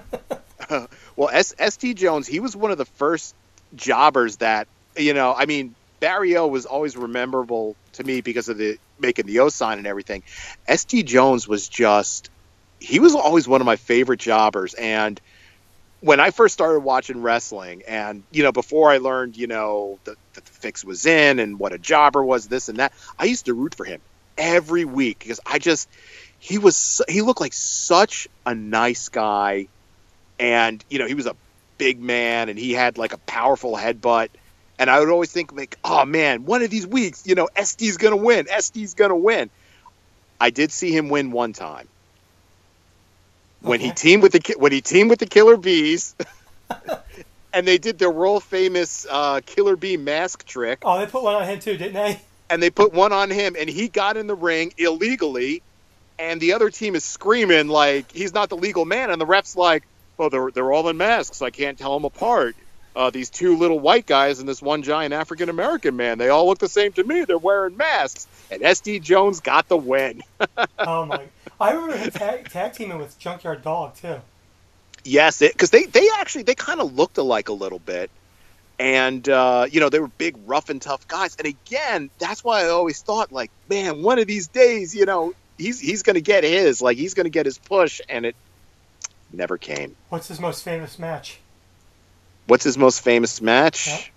[1.17, 1.93] Well, S- S.D.
[1.93, 3.35] Jones, he was one of the first
[3.75, 5.33] jobbers that you know.
[5.33, 9.49] I mean, Barry O was always rememberable to me because of the making the O
[9.49, 10.23] sign and everything.
[10.67, 11.03] S.D.
[11.03, 12.29] Jones was just
[12.79, 15.19] he was always one of my favorite jobbers, and
[16.05, 20.15] when I first started watching wrestling, and you know, before I learned, you know, that,
[20.35, 23.55] the fix was in and what a jobber was, this and that, I used to
[23.55, 24.01] root for him
[24.37, 25.89] every week because I just
[26.37, 29.67] he was he looked like such a nice guy
[30.39, 31.35] and you know he was a
[31.79, 34.29] big man and he had like a powerful headbutt.
[34.77, 37.97] And i would always think like oh man one of these weeks you know SD's
[37.97, 39.49] gonna win SD's gonna win.
[40.39, 41.87] I did see him win one time
[43.65, 46.15] when he teamed with the when he teamed with the killer bees
[47.53, 50.79] and they did their world famous uh, killer bee mask trick.
[50.83, 52.19] Oh, they put one on him too, didn't they?
[52.49, 55.61] and they put one on him and he got in the ring illegally
[56.19, 59.55] and the other team is screaming like he's not the legal man and the ref's
[59.55, 59.83] like
[60.17, 61.41] well they're, they're all in masks.
[61.41, 62.55] I can't tell them apart
[62.95, 66.47] uh, these two little white guys and this one giant african american man they all
[66.47, 70.21] look the same to me they're wearing masks and sd jones got the win
[70.79, 71.21] Oh my!
[71.59, 74.21] I remember him tag, tag teaming with Junkyard Dog too.
[75.03, 78.09] Yes, because they, they actually they kind of looked alike a little bit,
[78.79, 81.35] and uh, you know they were big, rough and tough guys.
[81.37, 85.33] And again, that's why I always thought like, man, one of these days, you know,
[85.57, 88.35] he's he's going to get his, like he's going to get his push, and it
[89.31, 89.95] never came.
[90.09, 91.39] What's his most famous match?
[92.47, 94.11] What's his most famous match?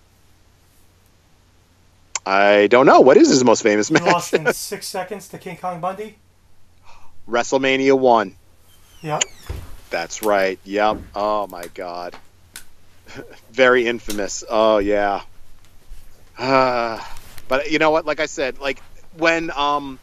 [2.26, 3.00] I don't know.
[3.00, 4.02] What is his most famous He match?
[4.02, 6.16] lost in six seconds to King Kong Bundy.
[7.28, 8.34] WrestleMania one.
[9.02, 9.22] Yep.
[9.90, 10.58] That's right.
[10.64, 10.98] Yep.
[11.14, 12.14] Oh my God.
[13.50, 14.44] Very infamous.
[14.48, 15.22] Oh yeah.
[16.36, 17.02] Uh,
[17.48, 18.04] but you know what?
[18.04, 18.80] Like I said, like
[19.16, 19.98] when um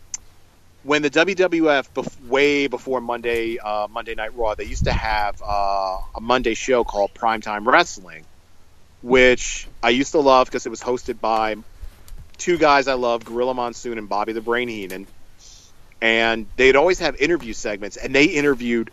[0.85, 5.41] when the WWF bef- way before Monday uh, Monday Night Raw, they used to have
[5.41, 8.23] uh, a Monday show called Primetime Wrestling,
[9.01, 11.55] which I used to love because it was hosted by
[12.37, 15.07] two guys I love, Gorilla Monsoon and Bobby the Brain Heenan.
[16.01, 18.91] And they'd always have interview segments, and they interviewed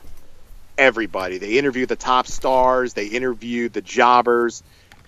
[0.79, 1.37] everybody.
[1.37, 4.63] They interviewed the top stars, they interviewed the jobbers,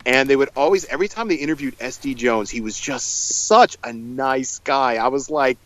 [0.04, 3.92] and they would always, every time they interviewed SD Jones, he was just such a
[3.94, 4.96] nice guy.
[4.96, 5.56] I was like,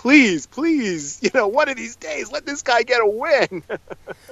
[0.00, 3.62] please, please, you know, one of these days, let this guy get a win.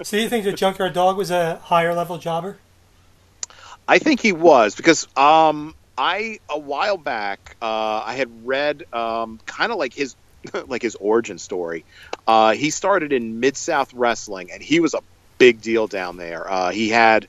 [0.02, 2.56] So you think the Junkyard Dog was a higher level jobber?
[3.88, 9.40] I think he was because um, I a while back uh, I had read um,
[9.44, 10.14] kind of like his
[10.66, 11.84] like his origin story.
[12.28, 15.00] Uh, he started in Mid South Wrestling, and he was a
[15.38, 16.48] big deal down there.
[16.48, 17.26] Uh, he had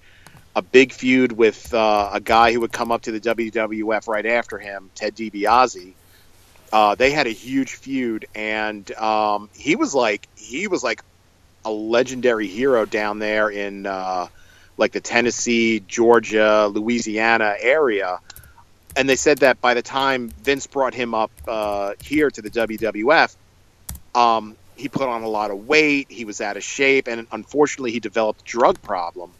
[0.56, 4.26] a big feud with uh, a guy who would come up to the WWF right
[4.26, 5.94] after him, Ted DiBiase.
[6.72, 11.04] Uh, they had a huge feud, and um, he was like he was like
[11.66, 14.28] a legendary hero down there in uh,
[14.78, 18.20] like the Tennessee, Georgia, Louisiana area.
[18.96, 22.50] And they said that by the time Vince brought him up uh, here to the
[22.50, 23.36] WWF,
[24.16, 26.08] um, he put on a lot of weight.
[26.10, 29.32] He was out of shape, and unfortunately, he developed a drug problem.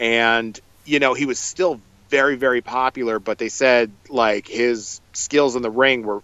[0.00, 5.56] And you know, he was still very, very popular, but they said like his skills
[5.56, 6.22] in the ring were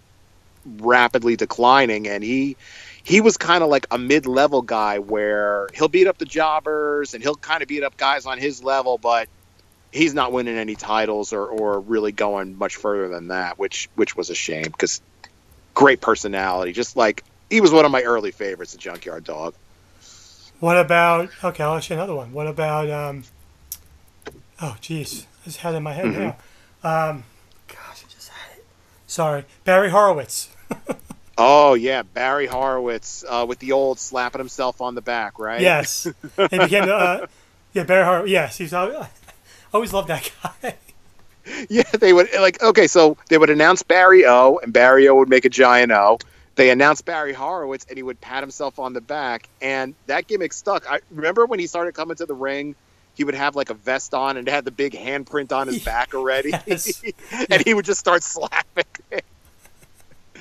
[0.65, 2.55] rapidly declining, and he
[3.03, 7.21] he was kind of like a mid-level guy where he'll beat up the jobbers and
[7.21, 9.27] he'll kind of beat up guys on his level, but
[9.91, 14.15] he's not winning any titles or, or really going much further than that, which which
[14.15, 15.01] was a shame because
[15.73, 16.71] great personality.
[16.71, 19.53] Just like he was one of my early favorites, the Junkyard Dog.
[20.59, 21.29] What about?
[21.43, 22.31] Okay, I'll ask you another one.
[22.31, 22.89] What about?
[22.89, 23.23] Um,
[24.61, 26.13] oh, jeez, I just had it in my head Mhm.
[26.83, 27.09] now.
[27.09, 27.23] Um,
[27.67, 28.65] gosh, I just had it.
[29.07, 30.49] Sorry, Barry Horowitz.
[31.35, 35.61] Oh yeah, Barry Horowitz uh, with the old slapping himself on the back, right?
[35.61, 36.03] Yes,
[36.37, 36.93] he became the.
[36.95, 37.27] Uh,
[37.73, 38.29] yeah, Barry Horowitz.
[38.29, 38.71] Yes, he's.
[38.71, 39.07] I
[39.73, 40.31] always loved that
[40.61, 40.75] guy.
[41.69, 45.27] Yeah, they would like okay, so they would announce Barry O, and Barry O would
[45.27, 46.19] make a giant O.
[46.55, 50.53] They announced Barry Horowitz, and he would pat himself on the back, and that gimmick
[50.53, 50.89] stuck.
[50.89, 52.75] I remember when he started coming to the ring,
[53.15, 56.13] he would have like a vest on and had the big handprint on his back
[56.13, 57.01] already, Yes.
[57.49, 58.83] and he would just start slapping.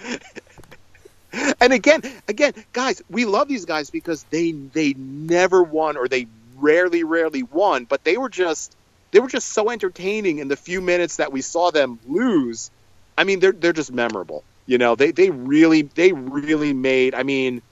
[1.61, 6.27] and again, again, guys, we love these guys because they they never won or they
[6.57, 8.77] rarely, rarely won, but they were just
[9.11, 12.71] they were just so entertaining in the few minutes that we saw them lose.
[13.17, 14.45] I mean, they're they're just memorable.
[14.67, 17.15] You know, they they really they really made.
[17.15, 17.63] I mean,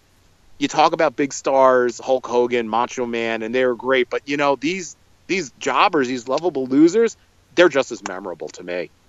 [0.59, 4.37] you talk about big stars, Hulk Hogan, Macho Man, and they were great, but you
[4.37, 7.17] know these these jobbers, these lovable losers,
[7.55, 8.91] they're just as memorable to me.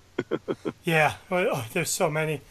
[0.84, 2.42] Yeah, well, oh, there's so many.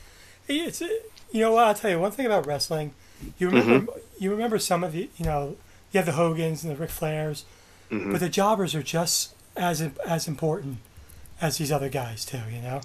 [0.59, 2.93] It's you know what I'll tell you one thing about wrestling.
[3.39, 5.57] You remember you remember some of the you know
[5.93, 7.43] you have the Hogans and the Ric Flairs,
[7.91, 8.13] Mhm.
[8.13, 10.79] but the jobbers are just as as important
[11.41, 12.41] as these other guys too.
[12.53, 12.81] You know.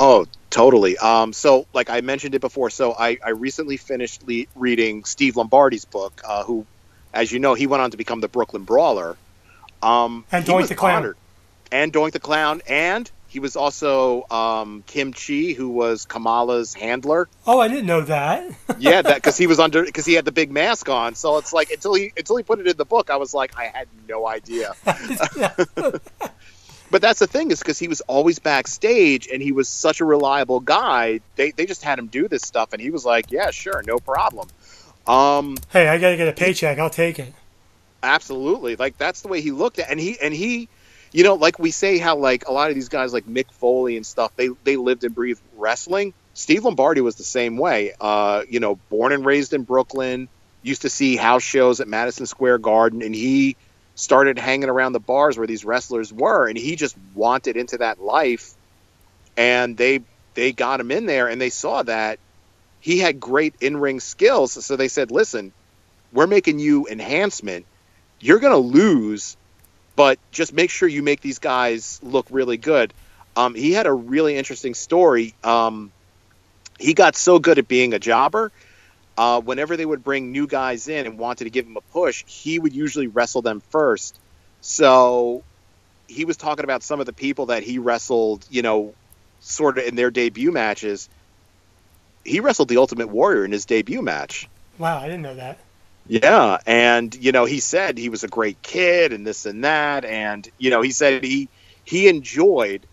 [0.00, 0.96] Oh, totally.
[0.98, 5.36] Um, so, like I mentioned it before, so I, I recently finished le- reading Steve
[5.36, 6.64] Lombardi's book, uh, who,
[7.12, 9.16] as you know, he went on to become the Brooklyn Brawler.
[9.82, 10.96] Um, And Doink the Clown.
[10.96, 11.16] honored.
[11.70, 12.62] And Doink the Clown.
[12.66, 17.28] And he was also um, Kim Chee, who was Kamala's handler.
[17.48, 18.48] Oh, I didn't know that.
[18.78, 21.14] Yeah, that because he was under because he had the big mask on.
[21.14, 23.56] So it's like until he until he put it in the book, I was like,
[23.58, 24.72] I had no idea.
[26.90, 30.04] But that's the thing is because he was always backstage and he was such a
[30.04, 31.20] reliable guy.
[31.34, 33.98] They they just had him do this stuff, and he was like, "Yeah, sure, no
[33.98, 34.48] problem."
[35.06, 36.78] Um, hey, I gotta get a paycheck.
[36.78, 37.32] I'll take it.
[38.02, 40.68] absolutely, like that's the way he looked at, and he and he,
[41.14, 43.96] you know, like we say how like a lot of these guys like Mick Foley
[43.96, 46.12] and stuff, they they lived and breathed wrestling.
[46.34, 47.92] Steve Lombardi was the same way.
[48.00, 50.28] Uh, you know, born and raised in Brooklyn,
[50.64, 53.56] used to see house shows at Madison Square Garden, and he
[53.94, 58.02] started hanging around the bars where these wrestlers were, and he just wanted into that
[58.02, 58.52] life.
[59.36, 60.00] And they
[60.34, 62.18] they got him in there, and they saw that
[62.80, 64.64] he had great in ring skills.
[64.64, 65.52] So they said, "Listen,
[66.12, 67.66] we're making you enhancement."
[68.20, 69.36] you're going to lose,
[69.96, 72.92] but just make sure you make these guys look really good.
[73.36, 75.34] Um, he had a really interesting story.
[75.42, 75.92] Um,
[76.78, 78.52] he got so good at being a jobber.
[79.16, 82.24] Uh, whenever they would bring new guys in and wanted to give him a push,
[82.26, 84.18] he would usually wrestle them first.
[84.60, 85.44] So
[86.08, 88.94] he was talking about some of the people that he wrestled, you know,
[89.40, 91.08] sort of in their debut matches.
[92.24, 94.48] He wrestled the Ultimate Warrior in his debut match.
[94.78, 95.58] Wow, I didn't know that.
[96.06, 100.04] Yeah, and you know, he said he was a great kid and this and that,
[100.04, 101.48] and you know, he said he
[101.84, 102.86] he enjoyed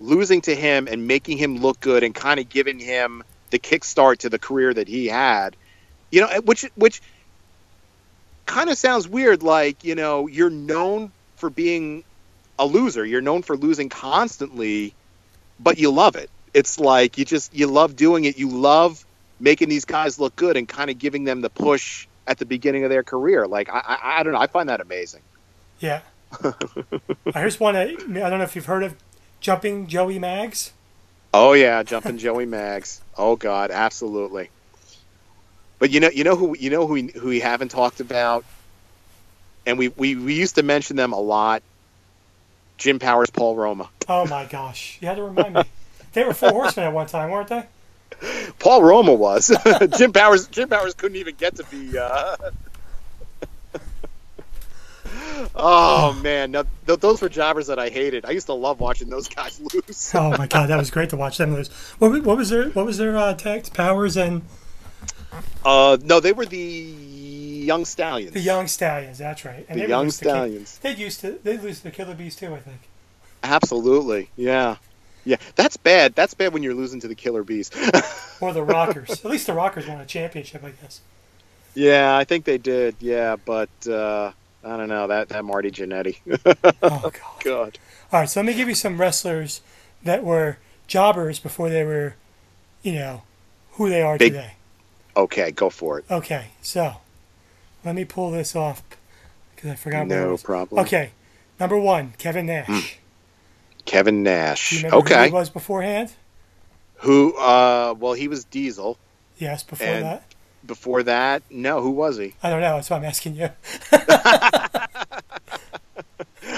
[0.00, 4.18] losing to him and making him look good and kind of giving him the kickstart
[4.18, 5.56] to the career that he had.
[6.10, 7.00] You know, which which
[8.46, 9.44] kind of sounds weird.
[9.44, 12.02] Like you know, you're known for being
[12.58, 13.04] a loser.
[13.04, 14.94] You're known for losing constantly,
[15.60, 16.28] but you love it.
[16.54, 18.36] It's like you just you love doing it.
[18.36, 19.04] You love
[19.38, 22.84] making these guys look good and kind of giving them the push at the beginning
[22.84, 23.48] of their career.
[23.48, 24.38] Like I, I, I don't know.
[24.38, 25.22] I find that amazing.
[25.80, 26.02] Yeah.
[27.34, 27.74] Here's one.
[27.74, 28.94] Uh, I don't know if you've heard of
[29.40, 30.72] Jumping Joey Maggs.
[31.32, 33.00] Oh yeah, Jumping Joey Maggs.
[33.16, 34.50] Oh God, absolutely.
[35.78, 38.44] But you know, you know who you know who we, who we haven't talked about,
[39.66, 41.62] and we, we we used to mention them a lot.
[42.76, 43.88] Jim Powers, Paul Roma.
[44.08, 45.62] Oh my gosh, you had to remind me.
[46.12, 47.64] They were four horsemen at one time, weren't they?
[48.58, 49.56] Paul Roma was.
[49.96, 50.46] Jim Powers.
[50.48, 51.98] Jim Powers couldn't even get to be.
[51.98, 52.36] Uh...
[55.54, 58.24] oh man, now, th- those were jobbers that I hated.
[58.24, 60.12] I used to love watching those guys lose.
[60.14, 61.68] oh my god, that was great to watch them lose.
[61.98, 63.70] What, what was their What was their uh, tags?
[63.70, 64.42] Powers and.
[65.64, 68.32] Uh, no, they were the young stallions.
[68.32, 69.18] The young stallions.
[69.18, 69.66] That's right.
[69.68, 70.78] And the young stallions.
[70.78, 71.38] They used to.
[71.42, 72.80] They lose the Killer Bees too, I think.
[73.42, 74.30] Absolutely.
[74.36, 74.76] Yeah.
[75.24, 76.14] Yeah, that's bad.
[76.14, 77.70] That's bad when you're losing to the Killer Bees.
[78.40, 79.10] or the Rockers.
[79.10, 81.00] At least the Rockers won a championship, I guess.
[81.74, 82.96] Yeah, I think they did.
[83.00, 84.32] Yeah, but uh,
[84.64, 86.18] I don't know that that Marty Jannetty.
[86.82, 87.44] oh God.
[87.44, 87.78] God.
[88.12, 89.60] All right, so let me give you some wrestlers
[90.02, 92.14] that were jobbers before they were,
[92.82, 93.22] you know,
[93.72, 94.54] who they are Big, today.
[95.16, 96.04] Okay, go for it.
[96.10, 96.96] Okay, so
[97.84, 98.82] let me pull this off
[99.54, 100.06] because I forgot.
[100.06, 100.84] No problem.
[100.84, 101.10] Okay,
[101.60, 102.98] number one, Kevin Nash.
[103.88, 104.84] Kevin Nash.
[104.84, 105.16] Okay.
[105.16, 106.12] Who he was beforehand?
[106.96, 107.34] Who?
[107.34, 108.98] Uh, well, he was Diesel.
[109.38, 110.24] Yes, before that.
[110.66, 111.80] Before that, no.
[111.80, 112.34] Who was he?
[112.42, 112.74] I don't know.
[112.74, 113.48] That's why I'm asking you.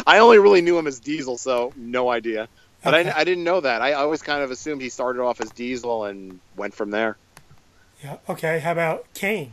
[0.06, 2.48] I only really knew him as Diesel, so no idea.
[2.82, 3.10] But okay.
[3.10, 3.80] I, I didn't know that.
[3.80, 7.16] I always kind of assumed he started off as Diesel and went from there.
[8.02, 8.16] Yeah.
[8.28, 8.58] Okay.
[8.58, 9.52] How about Kane?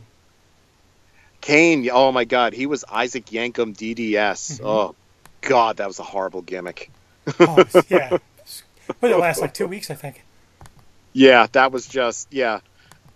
[1.40, 1.88] Kane.
[1.92, 4.14] Oh my God, he was Isaac Yankem DDS.
[4.54, 4.66] Mm-hmm.
[4.66, 4.96] Oh
[5.42, 6.90] God, that was a horrible gimmick
[7.40, 8.18] oh, yeah.
[9.00, 10.24] But it last like two weeks, I think.
[11.12, 12.60] Yeah, that was just yeah.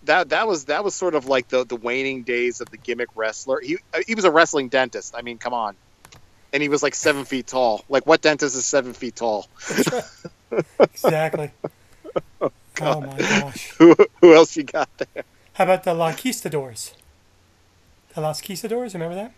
[0.03, 3.09] That that was that was sort of like the the waning days of the gimmick
[3.15, 3.59] wrestler.
[3.59, 5.15] He uh, he was a wrestling dentist.
[5.17, 5.75] I mean, come on.
[6.51, 7.83] And he was like seven feet tall.
[7.89, 9.47] Like what dentist is seven feet tall?
[10.79, 11.49] exactly.
[12.39, 13.71] Oh, oh, my gosh.
[13.77, 15.23] Who, who else you got there?
[15.53, 16.93] How about the Conquistadors?
[18.13, 19.33] The Las Conquistadors, remember that?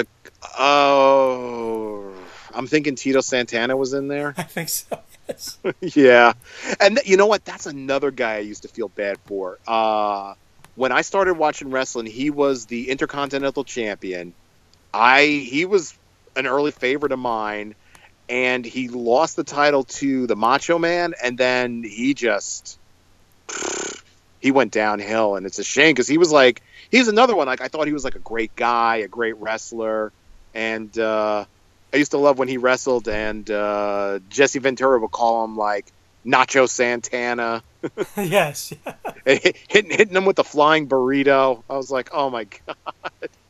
[0.00, 2.12] The oh
[2.54, 4.34] I'm thinking Tito Santana was in there.
[4.36, 5.00] I think so.
[5.28, 5.58] Yes.
[5.80, 6.32] yeah,
[6.80, 7.44] and th- you know what?
[7.44, 9.58] That's another guy I used to feel bad for.
[9.66, 10.34] Uh,
[10.74, 14.34] when I started watching wrestling, he was the Intercontinental Champion.
[14.92, 15.96] I he was
[16.36, 17.74] an early favorite of mine,
[18.28, 22.78] and he lost the title to the Macho Man, and then he just
[24.40, 27.46] he went downhill, and it's a shame because he was like he's another one.
[27.46, 30.12] Like I thought he was like a great guy, a great wrestler,
[30.54, 30.96] and.
[30.98, 31.44] uh
[31.92, 35.86] I used to love when he wrestled, and uh, Jesse Ventura would call him like
[36.24, 37.62] Nacho Santana.
[38.16, 38.72] yes.
[39.24, 41.62] hitting hitting him with the flying burrito.
[41.68, 42.76] I was like, oh my god.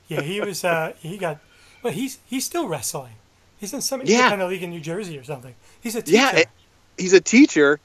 [0.08, 0.64] yeah, he was.
[0.64, 1.38] Uh, he got.
[1.82, 3.14] But he's he's still wrestling.
[3.58, 4.32] He's in some yeah.
[4.32, 5.54] of league in New Jersey or something.
[5.82, 6.16] He's a teacher.
[6.16, 6.42] Yeah,
[6.96, 7.78] he's a teacher,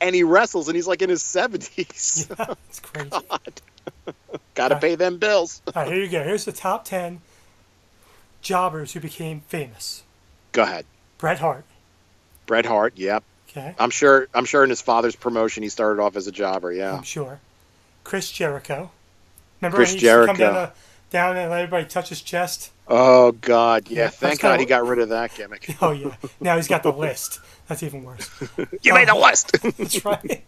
[0.00, 2.26] and he wrestles, and he's like in his seventies.
[2.38, 3.10] Yeah, it's crazy.
[3.10, 3.60] Got
[4.54, 5.62] to pay them bills.
[5.74, 6.22] All right, here you go.
[6.22, 7.20] Here's the top ten
[8.42, 10.02] jobbers who became famous.
[10.52, 10.86] Go ahead.
[11.18, 11.64] Bret Hart.
[12.46, 13.22] Bret Hart, yep.
[13.50, 13.74] Okay.
[13.78, 14.28] I'm sure.
[14.34, 16.72] I'm sure in his father's promotion, he started off as a jobber.
[16.72, 16.96] Yeah.
[16.96, 17.40] I'm sure.
[18.04, 18.90] Chris Jericho.
[19.60, 20.32] Remember Chris Jericho.
[20.32, 20.72] come down, the,
[21.10, 22.70] down, and let everybody touch his chest?
[22.88, 24.04] Oh God, yeah.
[24.04, 25.76] yeah Thank God he got rid of that gimmick.
[25.82, 26.14] oh yeah.
[26.40, 27.40] Now he's got the list.
[27.68, 28.28] That's even worse.
[28.82, 29.52] you made the uh, list.
[29.76, 30.44] that's right.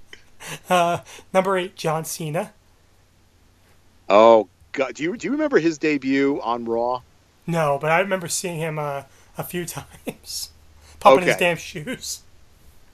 [0.68, 0.99] Uh,
[1.32, 2.53] number eight, John Cena.
[4.09, 7.03] Oh God, do you do you remember his debut on Raw?
[7.46, 9.03] No, but I remember seeing him uh,
[9.36, 10.50] a few times,
[11.00, 11.32] pumping okay.
[11.32, 12.22] his damn shoes.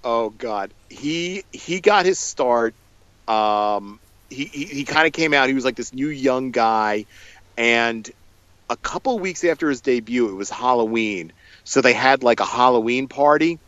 [0.05, 2.75] Oh God, he he got his start.
[3.27, 4.01] Um,
[4.31, 5.49] he he, he kind of came out.
[5.49, 7.07] He was like this new young guy,
[7.57, 8.09] and
[8.71, 11.33] a couple weeks after his debut, it was Halloween,
[11.65, 13.59] so they had like a Halloween party,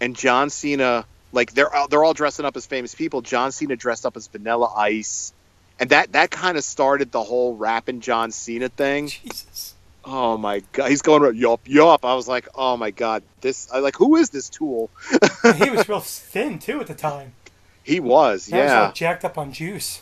[0.00, 3.22] and John Cena, like they're they're all dressing up as famous people.
[3.22, 5.32] John Cena dressed up as Vanilla Ice,
[5.82, 9.08] and that that kind of started the whole rapping John Cena thing.
[9.08, 9.74] Jesus.
[10.04, 12.04] Oh my god, he's going yup yup.
[12.04, 14.90] I was like, oh my god, this I like who is this tool?
[15.58, 17.32] He was real thin too at the time.
[17.82, 18.82] He was, was yeah.
[18.82, 20.00] like jacked up on juice.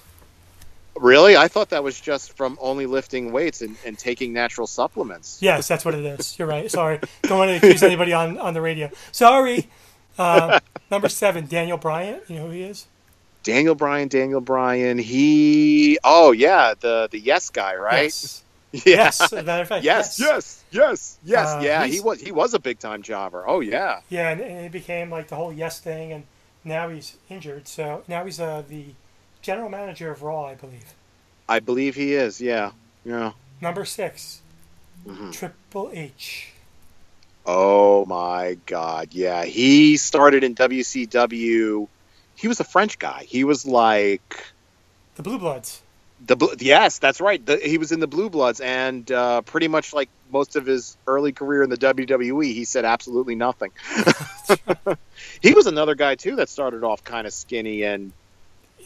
[0.97, 1.35] Really?
[1.35, 5.39] I thought that was just from only lifting weights and, and taking natural supplements.
[5.41, 6.39] Yes, that's what it is.
[6.39, 6.71] You're right.
[6.71, 7.01] Sorry.
[7.23, 8.91] Don't want to accuse anybody on, on the radio.
[9.13, 9.71] Sorry.
[10.19, 10.61] Uh,
[10.91, 12.25] number seven, Daniel Bryant.
[12.29, 12.87] You know who he is?
[13.43, 18.05] Daniel Bryan, Daniel Bryan, he oh yeah, the the yes guy, right?
[18.05, 18.45] Yes.
[18.73, 18.83] Yeah.
[18.87, 19.21] Yes.
[19.21, 21.49] As a matter of fact, Yes, yes, yes, yes.
[21.49, 23.43] Uh, yeah, he was he was a big time jobber.
[23.45, 24.03] Oh yeah.
[24.09, 26.23] Yeah, and, and it became like the whole yes thing, and
[26.63, 27.67] now he's injured.
[27.67, 28.95] So now he's uh, the
[29.43, 30.95] general manager of Raw, I believe.
[31.49, 32.71] I believe he is, yeah.
[33.05, 33.33] Yeah.
[33.61, 34.41] Number 6
[35.05, 35.33] Mhm.
[35.33, 36.53] Triple H.
[37.45, 39.45] Oh my god, yeah.
[39.45, 41.89] He started in WCW.
[42.41, 43.25] He was a French guy.
[43.29, 44.45] He was like
[45.17, 45.83] The Blue Bloods.
[46.27, 47.45] the Bl- yes, that's right.
[47.45, 50.97] The, he was in the Blue Bloods, and uh, pretty much like most of his
[51.07, 53.71] early career in the WWE, he said absolutely nothing.
[55.43, 58.13] he was another guy too that started off kind of skinny, and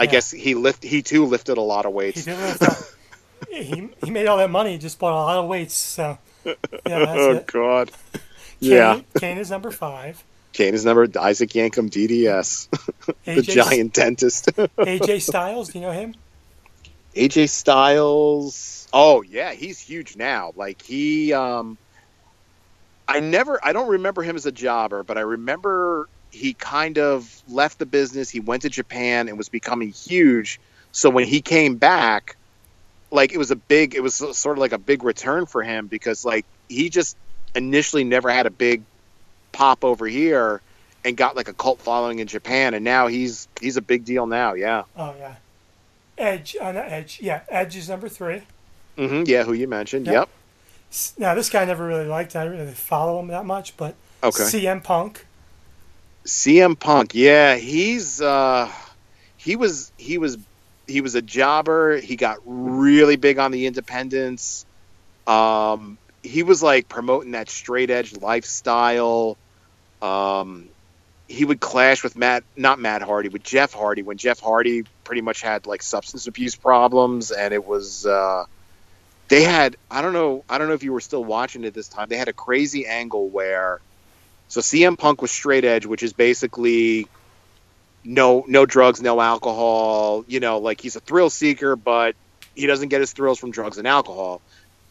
[0.00, 2.24] I guess he lift he too lifted a lot of He weights.
[2.24, 2.94] did lift
[3.50, 5.74] he, he made all that money, just bought a lot of weights.
[5.74, 7.46] So, yeah, that's oh it.
[7.46, 8.20] God, Kane,
[8.61, 9.00] yeah.
[9.18, 10.24] Kane is number five.
[10.55, 12.68] Kane is number Isaac Yankem DDS,
[13.24, 14.46] the AJ, giant dentist.
[14.57, 16.14] AJ Styles, do you know him?
[17.14, 18.88] AJ Styles.
[18.92, 20.52] Oh yeah, he's huge now.
[20.57, 21.76] Like he um
[23.09, 27.42] I never I don't remember him as a jobber, but I remember he kind of
[27.48, 30.61] left the business, he went to Japan and was becoming huge.
[30.92, 32.36] So when he came back,
[33.11, 35.88] like it was a big it was sort of like a big return for him
[35.88, 37.16] because like he just
[37.57, 38.82] initially never had a big
[39.55, 40.61] pop over here
[41.05, 44.26] and got like a cult following in Japan and now he's he's a big deal
[44.26, 44.82] now, yeah.
[44.96, 45.36] Oh, yeah.
[46.18, 47.20] Edge, uh, not Edge.
[47.22, 48.42] Yeah, Edge is number three.
[48.98, 49.26] Mhm.
[49.26, 50.07] Yeah, who you mentioned.
[50.07, 50.14] Yep.
[50.14, 50.28] yep.
[51.18, 52.36] Now, this guy I never really liked.
[52.36, 54.44] I didn't really follow him that much, but Okay.
[54.44, 55.26] CM Punk.
[56.24, 58.70] CM Punk, yeah, he's uh
[59.36, 60.38] he was he was
[60.86, 61.96] he was a jobber.
[61.98, 64.64] He got really big on the independents.
[65.26, 69.36] Um he was like promoting that straight edge lifestyle.
[70.05, 70.68] Um
[71.26, 75.22] he would clash with Matt not Matt Hardy, with Jeff Hardy when Jeff Hardy pretty
[75.22, 78.44] much had like substance abuse problems and it was uh
[79.28, 81.88] they had I don't know I don't know if you were still watching it this
[81.88, 82.09] time.
[82.09, 83.80] They had a crazy angle where
[84.48, 87.09] so CM Punk was straight edge, which is basically
[88.05, 90.24] no no drugs, no alcohol.
[90.28, 92.14] You know, like he's a thrill seeker, but
[92.55, 94.42] he doesn't get his thrills from drugs and alcohol.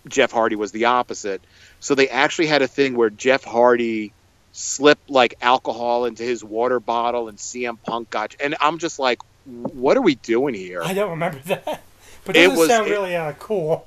[0.08, 1.42] Jeff Hardy was the opposite.
[1.80, 4.14] So they actually had a thing where Jeff Hardy
[4.54, 8.36] slipped like alcohol into his water bottle, and CM Punk got.
[8.40, 10.82] And I'm just like, what are we doing here?
[10.84, 11.84] I don't remember that.
[12.24, 13.86] But It it was- sound it- really uh, cool.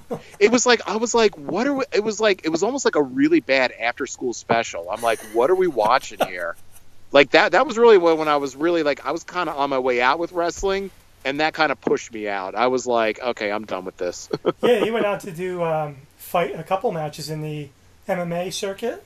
[0.38, 1.84] it was like I was like, what are we?
[1.92, 4.90] It was like it was almost like a really bad after school special.
[4.90, 6.56] I'm like, what are we watching here?
[7.10, 7.52] Like that.
[7.52, 9.78] That was really when when I was really like I was kind of on my
[9.78, 10.90] way out with wrestling,
[11.24, 12.54] and that kind of pushed me out.
[12.54, 14.28] I was like, okay, I'm done with this.
[14.62, 17.70] yeah, he went out to do um, fight a couple matches in the
[18.06, 19.02] MMA circuit.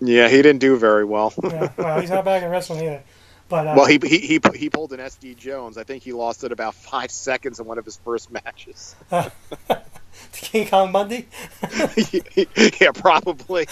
[0.00, 1.32] Yeah, he didn't do very well.
[1.42, 3.02] Yeah, well, he's not back in wrestling either.
[3.48, 5.78] But uh, well, he, he he he pulled an SD Jones.
[5.78, 8.96] I think he lost it about five seconds in one of his first matches.
[10.32, 11.28] King Kong Bundy.
[12.80, 13.68] yeah, probably.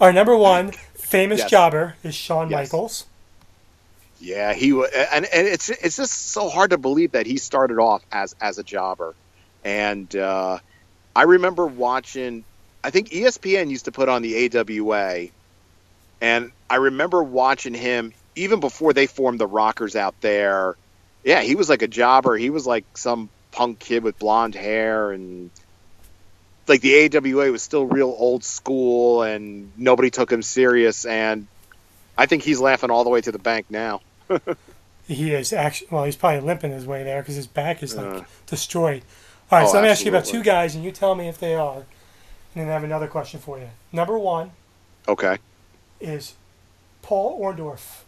[0.00, 1.50] Our number one famous Yes.
[1.50, 2.58] jobber is Shawn Yes.
[2.72, 3.06] Michaels.
[4.20, 8.02] Yeah, he and and it's it's just so hard to believe that he started off
[8.12, 9.14] as as a jobber,
[9.64, 10.58] and uh,
[11.16, 12.44] I remember watching.
[12.84, 15.28] I think ESPN used to put on the AWA,
[16.20, 20.76] and I remember watching him even before they formed the Rockers out there.
[21.24, 22.36] Yeah, he was like a jobber.
[22.36, 25.50] He was like some punk kid with blonde hair and.
[26.68, 31.04] Like the AWA was still real old school, and nobody took him serious.
[31.04, 31.48] And
[32.16, 34.00] I think he's laughing all the way to the bank now.
[35.08, 38.06] He is actually well, he's probably limping his way there because his back is like
[38.06, 38.20] Uh.
[38.46, 39.02] destroyed.
[39.50, 41.28] All right, Oh, so let me ask you about two guys, and you tell me
[41.28, 41.82] if they are.
[42.54, 43.68] And then I have another question for you.
[43.92, 44.52] Number one
[45.08, 45.38] Okay.
[46.00, 46.34] is
[47.00, 48.02] Paul Orndorff,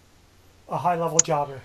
[0.69, 1.61] a high-level jobber.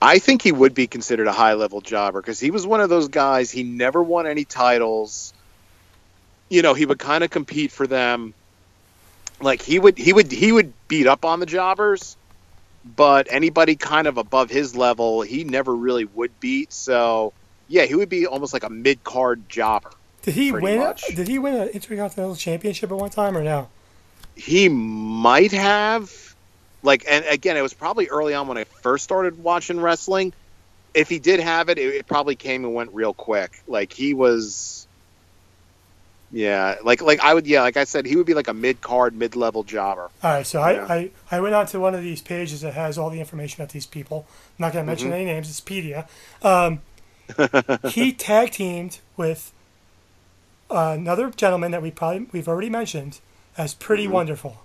[0.00, 2.88] I think he would be considered a high level jobber because he was one of
[2.88, 3.50] those guys.
[3.50, 5.34] He never won any titles.
[6.48, 8.32] You know, he would kind of compete for them.
[9.40, 12.16] Like he would, he would, he would beat up on the jobbers,
[12.84, 16.72] but anybody kind of above his level, he never really would beat.
[16.72, 17.32] So,
[17.68, 19.90] yeah, he would be almost like a mid card jobber.
[20.22, 20.78] Did he win?
[20.80, 21.06] much.
[21.14, 23.68] Did he win an intercontinental championship at one time or no?
[24.34, 26.12] He might have,
[26.82, 30.32] like, and again, it was probably early on when I first started watching wrestling.
[30.94, 33.62] If he did have it, it, it probably came and went real quick.
[33.66, 34.86] Like he was,
[36.30, 38.80] yeah, like like I would, yeah, like I said, he would be like a mid
[38.80, 40.10] card, mid level jobber.
[40.22, 40.60] All right, so.
[40.60, 43.72] I, I, I went onto one of these pages that has all the information about
[43.72, 44.26] these people.
[44.58, 45.14] I'm not going to mention Mhm.
[45.14, 45.48] any names.
[45.48, 46.06] It's Pedia.
[46.42, 46.80] Um,
[47.90, 49.52] he tag teamed with
[50.70, 53.20] another gentleman that we probably we've already mentioned
[53.56, 54.10] as Pretty Mhm.
[54.12, 54.58] Wonderful,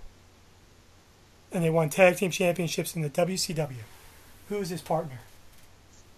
[1.52, 3.84] and they won tag team championships in the WCW.
[4.48, 5.20] Who is his partner?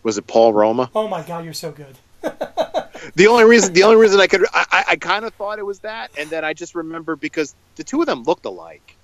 [0.03, 0.91] Was it Paul Roma?
[0.95, 1.99] Oh my God, you're so good.
[3.15, 5.81] The only reason, the only reason I could, I, I, kind of thought it was
[5.81, 8.97] that, and then I just remember because the two of them looked alike.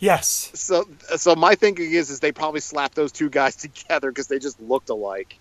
[0.00, 4.26] Yes, So, so my thinking is, is they probably slapped those two guys together because
[4.26, 5.38] they just looked alike,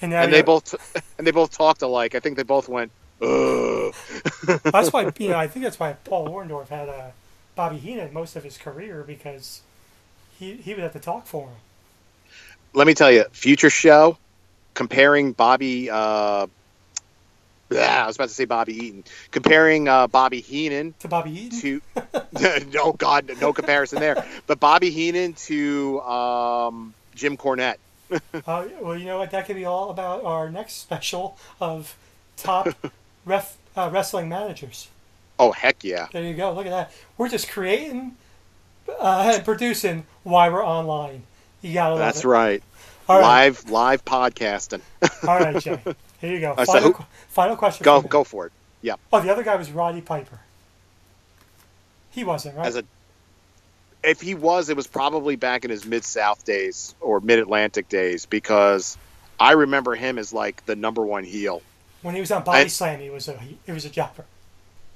[0.00, 0.74] and and they both,
[1.18, 2.14] and they both talked alike.
[2.14, 2.92] I think they both went.
[3.20, 7.10] That's why you know I think that's why Paul Orndorff had uh,
[7.54, 9.62] Bobby Heenan most of his career because
[10.38, 11.56] he he would have to talk for him.
[12.72, 14.18] Let me tell you, future show
[14.74, 15.90] comparing Bobby.
[15.90, 16.46] Uh,
[17.70, 19.04] yeah, I was about to say Bobby Eaton.
[19.30, 24.24] Comparing uh, Bobby Heenan To Bobby Eaton, to no God, no comparison there.
[24.46, 27.76] But Bobby Heenan to um, Jim Cornette.
[28.46, 29.30] uh, well, you know what?
[29.30, 31.96] That could be all about our next special of
[32.36, 32.68] top
[33.24, 34.88] ref uh, wrestling managers.
[35.38, 36.08] Oh heck yeah!
[36.12, 36.52] There you go.
[36.52, 36.92] Look at that.
[37.18, 38.16] We're just creating
[38.88, 41.24] uh, and producing why we're online.
[41.62, 42.62] You gotta That's right.
[43.08, 44.80] All right, Live live podcasting.
[45.28, 45.78] all right, Jay.
[46.20, 46.52] Here you go.
[46.52, 47.84] Uh, so Final, who- final question.
[47.84, 48.52] Go for go for it.
[48.80, 48.94] Yeah.
[49.12, 50.38] Oh, the other guy was Roddy Piper.
[52.10, 52.66] He wasn't right.
[52.66, 52.84] As a
[54.02, 57.88] if he was, it was probably back in his mid South days or mid Atlantic
[57.88, 58.96] days because
[59.40, 61.62] I remember him as like the number one heel.
[62.04, 64.24] When he was on Body I- Slam, he was a he, he was a jobber.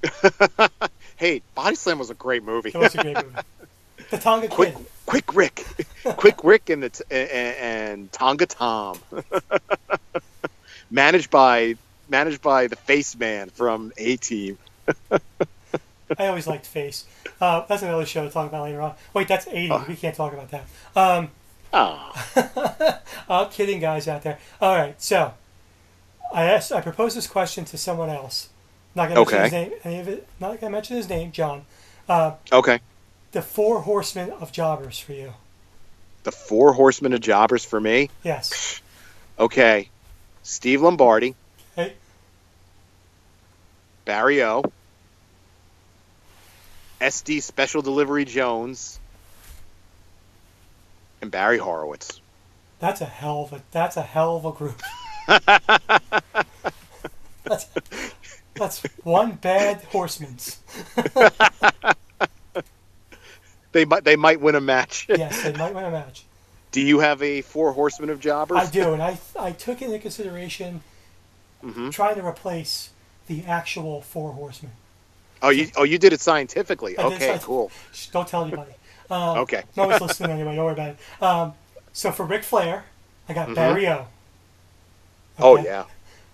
[1.17, 2.69] Hey, Body Slam was a great movie.
[2.69, 3.35] It was a great movie.
[4.09, 4.85] The Tonga Quick, Kid.
[5.05, 5.65] quick Rick,
[6.15, 8.97] quick Rick, and the t- and, and Tonga Tom,
[10.89, 11.75] managed by
[12.07, 14.57] managed by the Face Man from A Team.
[15.11, 17.05] I always liked Face.
[17.39, 18.93] Uh, that's another show to talk about later on.
[19.13, 19.69] Wait, that's 80.
[19.71, 19.85] Oh.
[19.87, 20.63] We can't talk about that.
[20.95, 21.29] Um,
[21.71, 22.11] Oh,
[23.29, 24.39] I'm kidding, guys out there.
[24.59, 25.33] All right, so
[26.33, 28.49] I asked, I proposed this question to someone else.
[28.95, 29.71] Not gonna mention his name.
[29.83, 30.27] Any of it?
[30.39, 31.65] Not gonna mention his name, John.
[32.07, 32.79] Uh, okay.
[33.31, 35.33] the four horsemen of jobbers for you.
[36.23, 38.09] The Four Horsemen of Jobbers for me.
[38.23, 38.81] Yes.
[39.39, 39.89] Okay,
[40.43, 41.33] Steve Lombardi,
[41.77, 41.93] Okay.
[44.03, 44.63] Barry O,
[46.99, 48.99] SD Special Delivery Jones,
[51.21, 52.19] and Barry Horowitz.
[52.79, 53.61] That's a hell of a.
[53.71, 54.81] That's a hell of a group.
[57.45, 57.67] that's,
[58.55, 60.59] that's one bad horseman's.
[63.71, 65.05] They might they might win a match.
[65.09, 66.23] Yes, they might win a match.
[66.71, 68.57] Do you have a Four Horsemen of Jobbers?
[68.57, 70.81] I do, and I I took into consideration
[71.61, 72.89] hmm trying to replace
[73.27, 74.71] the actual four horsemen.
[75.41, 76.97] Oh, you oh you did it scientifically.
[76.97, 77.71] I Okay, cool.
[77.93, 78.71] Shh, don't tell anybody.
[79.09, 79.63] Um, Okay.
[79.75, 80.55] No one's listening anyway.
[80.55, 81.23] Don't worry about it.
[81.23, 81.53] Um,
[81.93, 82.85] so for Ric Flair,
[83.27, 83.55] I got Mhm.
[83.55, 84.07] Barry O.
[85.39, 85.85] Oh yeah.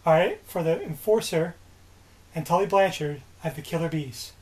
[0.05, 0.39] All right.
[0.45, 1.55] For the Enforcer
[2.33, 4.33] and Tully Blanchard, I have the Killer Bees.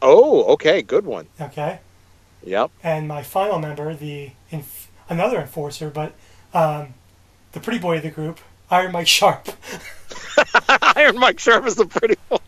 [0.00, 1.26] Oh, okay, good one.
[1.40, 1.80] Okay.
[2.44, 2.70] Yep.
[2.82, 6.12] And my final member, the inf- another Enforcer, but
[6.54, 6.94] um,
[7.52, 9.48] the pretty boy of the group, Iron Mike Sharpe.
[10.96, 12.38] Iron Mike Sharpe is the pretty boy.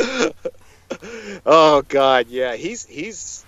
[1.46, 3.44] oh God, yeah, he's he's,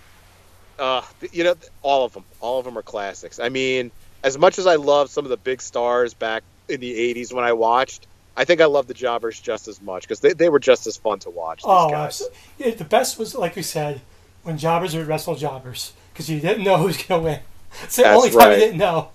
[0.79, 1.03] uh,
[1.33, 3.39] you know, all of them, all of them are classics.
[3.39, 3.91] I mean,
[4.23, 7.45] as much as I love some of the big stars back in the '80s when
[7.45, 8.07] I watched,
[8.37, 10.97] I think I love the Jobbers just as much because they, they were just as
[10.97, 11.59] fun to watch.
[11.59, 12.23] These Oh, guys.
[12.59, 14.01] yeah, the best was like we said
[14.43, 17.41] when jobbers would wrestle jobbers because you didn't know who was going to win.
[17.83, 18.59] It's the That's only time right.
[18.59, 19.09] you didn't know.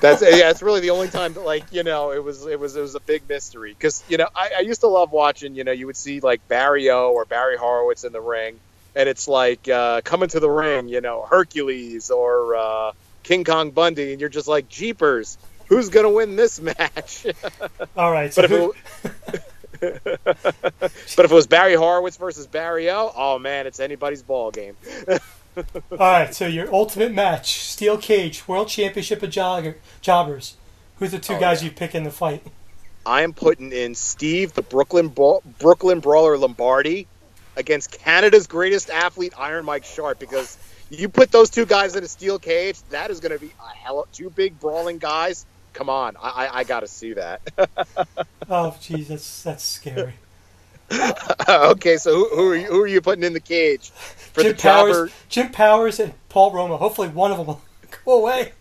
[0.00, 0.50] That's yeah.
[0.50, 2.94] It's really the only time that like you know it was it was it was
[2.94, 5.86] a big mystery because you know I, I used to love watching you know you
[5.86, 8.58] would see like Barry O or Barry Horowitz in the ring
[8.94, 12.92] and it's like uh, coming to the ring you know Hercules or uh,
[13.22, 17.26] King Kong Bundy and you're just like Jeepers who's gonna win this match
[17.96, 18.74] All right, so but if who,
[19.82, 20.10] it,
[21.16, 24.76] but if it was Barry Horowitz versus Barry O oh man it's anybody's ball game
[25.56, 30.56] all right, so your ultimate match: steel cage, world championship of jogger, jobbers.
[30.98, 31.68] Who's the two Oh, guys yeah.
[31.68, 32.42] you pick in the fight?
[33.04, 37.06] I am putting in Steve, the Brooklyn Bra- Brooklyn Brawler Lombardi,
[37.56, 40.56] against Canada's greatest athlete, Iron Mike Sharpe, because
[41.00, 43.74] you put those two guys in a steel cage, that is going to be a
[43.74, 45.46] hell of two big brawling guys.
[45.72, 47.40] Come on, I I, I got to see that.
[48.50, 50.14] Oh, jeez, that's that's scary.
[51.48, 54.52] okay, so who, who are you, who are you putting in the cage for Jim
[54.52, 54.58] the?
[54.58, 56.76] Powers, Jim Powers, and Paul Roma.
[56.76, 57.62] Hopefully, one of them will
[58.04, 58.52] go away.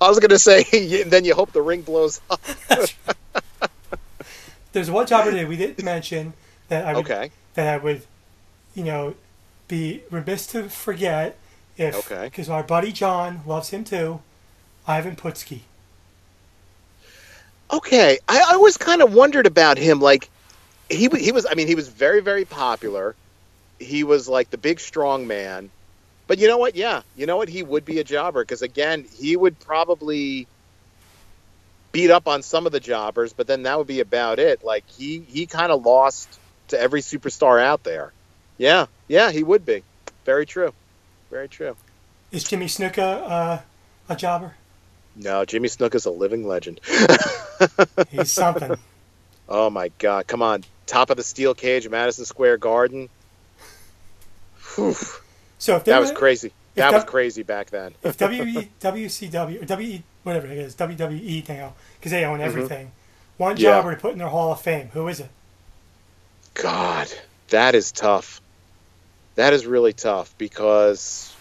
[0.00, 0.64] I was gonna say,
[1.04, 2.42] then you hope the ring blows up.
[4.72, 6.34] There's one jobber that we didn't mention
[6.68, 7.30] that I would, Okay.
[7.54, 8.02] that I would,
[8.74, 9.14] you know,
[9.68, 11.38] be remiss to forget
[11.76, 12.24] if Okay.
[12.24, 14.20] because our buddy John loves him too.
[14.86, 15.60] Ivan Putski.
[17.72, 20.00] Okay, I, I always kind of wondered about him.
[20.00, 20.28] Like,
[20.90, 21.46] he he was.
[21.50, 23.16] I mean, he was very very popular.
[23.78, 25.70] He was like the big strong man.
[26.26, 26.76] But you know what?
[26.76, 27.48] Yeah, you know what?
[27.48, 30.48] He would be a jobber because again, he would probably
[31.92, 34.64] beat up on some of the jobbers, but then that would be about it.
[34.64, 38.12] Like he he kind of lost to every superstar out there.
[38.58, 39.82] Yeah, yeah, he would be.
[40.24, 40.72] Very true.
[41.32, 41.74] Very true.
[42.30, 43.60] Is Jimmy Snuka uh,
[44.10, 44.52] a jobber?
[45.16, 46.78] No, Jimmy Snook is a living legend.
[48.10, 48.76] He's something.
[49.48, 50.26] Oh my God!
[50.26, 53.08] Come on, top of the steel cage, Madison Square Garden.
[54.74, 54.94] Whew,
[55.58, 56.52] So if that was were- crazy.
[56.74, 57.94] That that- was crazy back then.
[58.02, 58.44] if W
[58.80, 62.92] WCW or WE whatever it is WWE now because they own everything,
[63.38, 63.62] one Mm-hmm.
[63.64, 63.70] Yeah.
[63.70, 64.88] jobber to put in their Hall of Fame.
[64.92, 65.28] Who is it?
[66.52, 67.08] God,
[67.48, 68.41] that is tough.
[69.34, 71.34] That is really tough because.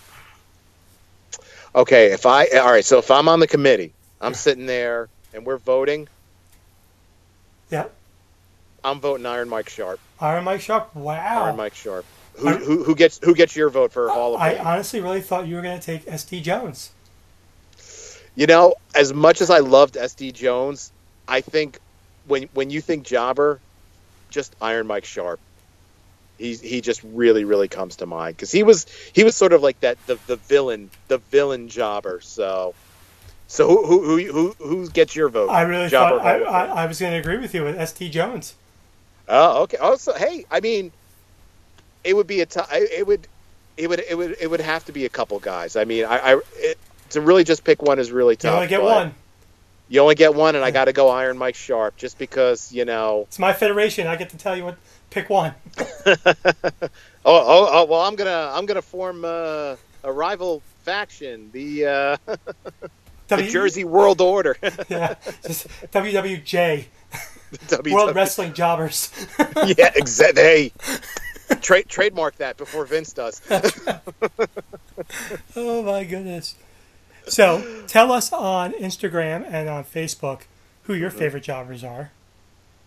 [1.74, 5.46] Okay, if I all right, so if I'm on the committee, I'm sitting there and
[5.46, 6.10] we're voting.
[7.70, 7.86] Yeah,
[8.84, 10.00] I'm voting Iron Mike Sharpe.
[10.20, 10.94] Iron Mike Sharpe.
[10.96, 11.46] Wow.
[11.46, 12.06] Iron Mike Sharpe.
[12.36, 14.66] Who, who, who gets who gets your vote for Hall of Fame?
[14.66, 16.42] I honestly really thought you were going to take S.D.
[16.42, 16.92] Jones.
[18.36, 20.92] You know, as much as I loved SD Jones,
[21.28, 21.80] I think
[22.28, 23.60] when when you think jobber,
[24.30, 25.40] just Iron Mike Sharpe.
[26.42, 29.62] He he just really really comes to mind because he was he was sort of
[29.62, 32.20] like that the the villain the villain jobber.
[32.22, 32.74] So
[33.48, 35.50] so who who who who, who gets your vote?
[35.50, 38.10] I really Jobber thought I, I, I was going to agree with you with SD
[38.10, 38.56] Jones.
[39.28, 39.78] Oh, okay.
[39.80, 40.92] Oh, also, hey, I mean,
[42.04, 43.28] it would be a t- it would
[43.78, 45.76] it would it would it would have to be a couple guys.
[45.76, 46.78] I mean, I, I it,
[47.12, 49.14] to really just pick one is really tough You only get one.
[49.92, 52.86] You only get one, and I got to go Iron Mike Sharpe just because you
[52.86, 53.24] know.
[53.28, 54.08] It's my federation.
[54.08, 54.78] I get to tell you what.
[55.10, 55.54] Pick one.
[57.24, 62.18] Oh, oh, oh well, I'm gonna I'm gonna form uh, a rival faction, the uh,
[62.26, 62.40] the
[63.28, 64.58] W- Jersey World Order,
[64.90, 65.14] Yeah,
[65.46, 66.86] just WWJ,
[67.68, 69.12] WW World Wrestling Jobbers.
[69.78, 70.42] Yeah, exactly.
[70.42, 70.74] Hey,
[71.62, 73.40] tra- trademark that before Vince does.
[75.56, 76.56] oh my goodness.
[77.28, 80.42] So tell us on Instagram and on Facebook
[80.84, 82.12] who your favorite jobbers are.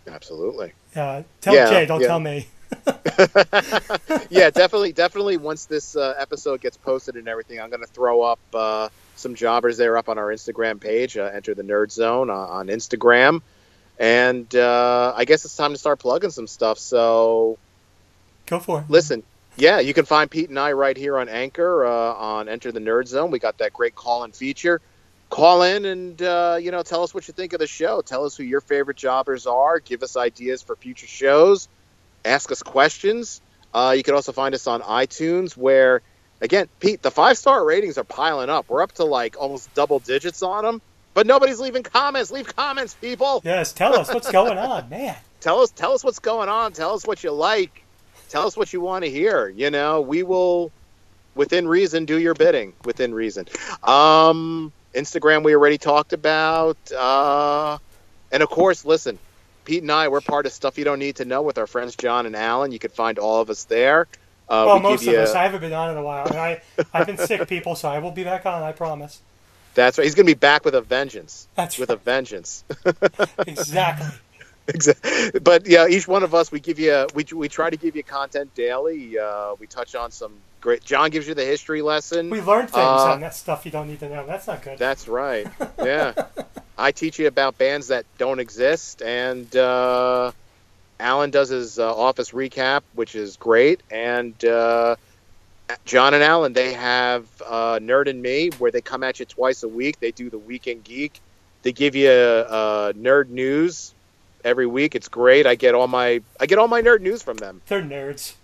[0.07, 0.73] Absolutely.
[0.95, 2.07] Uh, tell Yeah, Jay, don't yeah.
[2.07, 2.47] tell me.
[4.29, 5.37] yeah, definitely, definitely.
[5.37, 9.35] Once this uh, episode gets posted and everything, I'm going to throw up uh, some
[9.35, 11.17] jobbers there up on our Instagram page.
[11.17, 13.41] Uh, enter the Nerd Zone uh, on Instagram,
[13.99, 16.77] and uh, I guess it's time to start plugging some stuff.
[16.79, 17.57] So
[18.45, 18.89] Go for it.
[18.89, 19.23] listen,
[19.57, 22.79] yeah, you can find Pete and I right here on Anchor uh, on Enter the
[22.79, 23.31] Nerd Zone.
[23.31, 24.81] We got that great call-in feature.
[25.29, 28.01] Call in and uh, you know tell us what you think of the show.
[28.01, 29.79] Tell us who your favorite jobbers are.
[29.79, 31.67] Give us ideas for future shows.
[32.23, 33.41] Ask us questions.
[33.73, 36.01] Uh, you can also find us on iTunes, where
[36.41, 38.69] again, Pete, the five-star ratings are piling up.
[38.69, 40.81] We're up to like almost double digits on them,
[41.13, 42.31] but nobody's leaving comments.
[42.31, 45.15] Leave comments, people Yes, tell us what's going on, man.
[45.39, 47.84] tell us tell us what's going on tell us what you like
[48.35, 50.69] tell us what you want to hear you know we will
[51.35, 53.45] within reason do your bidding within reason
[53.81, 57.77] um instagram we already talked about uh
[58.33, 59.17] and of course listen
[59.63, 61.95] pete and i we're part of stuff you don't need to know with our friends
[61.95, 64.05] john and alan you can find all of us there
[64.49, 65.33] uh, Well, we most of us.
[65.33, 66.61] I haven't been on in a while, and I
[66.93, 67.73] I've been sick, people.
[67.73, 68.61] So I will be back on.
[68.61, 69.21] I promise.
[69.73, 72.63] that's right he's gonna be back with a vengeance That's with a vengeance
[73.47, 74.07] exactly.
[74.67, 75.39] Exactly.
[75.39, 78.03] But yeah, each one of us, we give you, we, we try to give you
[78.03, 79.17] content daily.
[79.17, 80.83] Uh, we touch on some great.
[80.83, 82.29] John gives you the history lesson.
[82.29, 84.25] We learned things Uh, on that stuff you don't need to know.
[84.25, 84.77] That's not good.
[84.79, 85.47] That's right.
[85.79, 86.13] Yeah.
[86.77, 90.31] I teach you about bands that don't exist, and uh,
[90.99, 93.81] Alan does his uh, office recap, which is great.
[93.91, 94.95] And uh,
[95.85, 99.63] John and Alan, they have uh, Nerd and Me, where they come at you twice
[99.63, 99.99] a week.
[99.99, 101.21] They do the Weekend Geek.
[101.61, 103.93] They give you uh, nerd news
[104.45, 104.95] every week.
[104.95, 105.45] It's great.
[105.45, 107.61] I get all my I get all my nerd news from them.
[107.67, 108.35] They're nerds.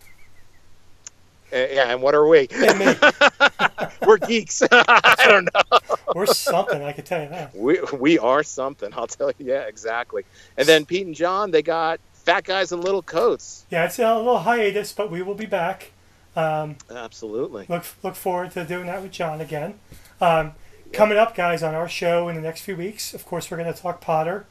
[1.54, 2.48] Yeah, and what are we?
[4.08, 4.64] We're geeks.
[4.72, 5.80] I don't know.
[6.16, 6.82] We're something.
[6.82, 7.56] I can tell you that.
[7.56, 8.92] We we are something.
[8.94, 9.48] I'll tell you.
[9.48, 10.24] Yeah, exactly.
[10.58, 13.66] And then Pete and John, they got fat guys in little coats.
[13.70, 15.92] Yeah, it's a little hiatus, but we will be back.
[16.36, 17.66] Um, Absolutely.
[17.68, 19.74] look look forward to doing that with John again.
[20.22, 20.54] Um,
[20.94, 23.74] coming up, guys, on our show in the next few weeks, of course, we're going
[23.74, 24.46] to talk Potter.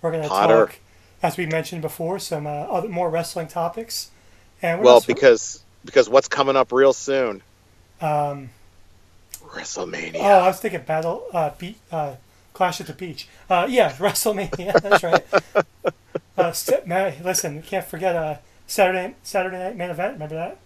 [0.00, 0.66] We're going to Potter.
[0.66, 0.78] talk,
[1.22, 4.10] as we mentioned before, some uh, other more wrestling topics.
[4.62, 5.06] And what Well, else?
[5.06, 7.42] because because what's coming up real soon?
[8.00, 8.50] um,
[9.42, 10.16] WrestleMania.
[10.16, 12.16] oh, I was thinking Battle, uh, beat, uh,
[12.52, 13.28] Clash at the Beach.
[13.48, 14.80] Uh, yeah, WrestleMania.
[14.80, 15.24] That's right.
[16.36, 20.14] uh, st- man, listen, you can't forget uh, Saturday Saturday night main event.
[20.14, 20.58] Remember that?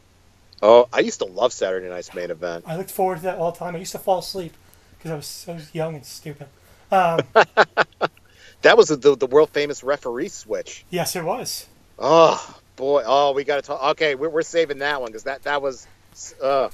[0.63, 2.65] Oh, I used to love Saturday Night's main event.
[2.67, 3.75] I looked forward to that all the time.
[3.75, 4.55] I used to fall asleep
[4.99, 6.47] because I was so young and stupid.
[6.91, 7.27] Um,
[8.63, 10.85] That was the, the world famous referee switch.
[10.91, 11.67] yes, it was.
[11.99, 13.03] Oh boy.
[13.07, 13.83] Oh, we got to talk.
[13.93, 15.87] Okay, we're, we're saving that one because that that was.
[16.43, 16.69] Uh,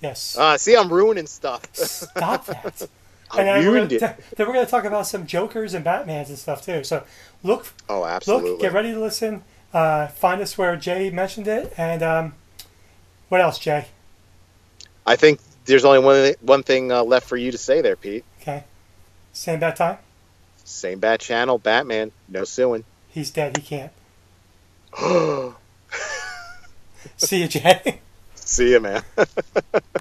[0.00, 0.36] Yes.
[0.36, 1.74] uh, see, I'm ruining stuff.
[1.74, 2.88] Stop that.
[3.30, 4.36] I we're ruined gonna it.
[4.36, 6.84] then we're going to talk about some Jokers and Batmans and stuff too.
[6.84, 7.02] So
[7.42, 8.50] look, Oh, absolutely.
[8.52, 9.42] look, get ready to listen.
[9.72, 12.34] Uh, find us where Jay mentioned it, and um,
[13.30, 13.86] what else, Jay?
[15.06, 18.24] I think there's only one one thing uh, left for you to say there, Pete.
[18.42, 18.64] Okay,
[19.32, 19.98] same bad time.
[20.66, 22.10] Same bad channel, Batman.
[22.28, 22.84] No suing.
[23.08, 23.56] He's dead.
[23.56, 23.92] He can't.
[27.16, 28.00] See you, Jay.
[28.34, 29.02] See ya, man.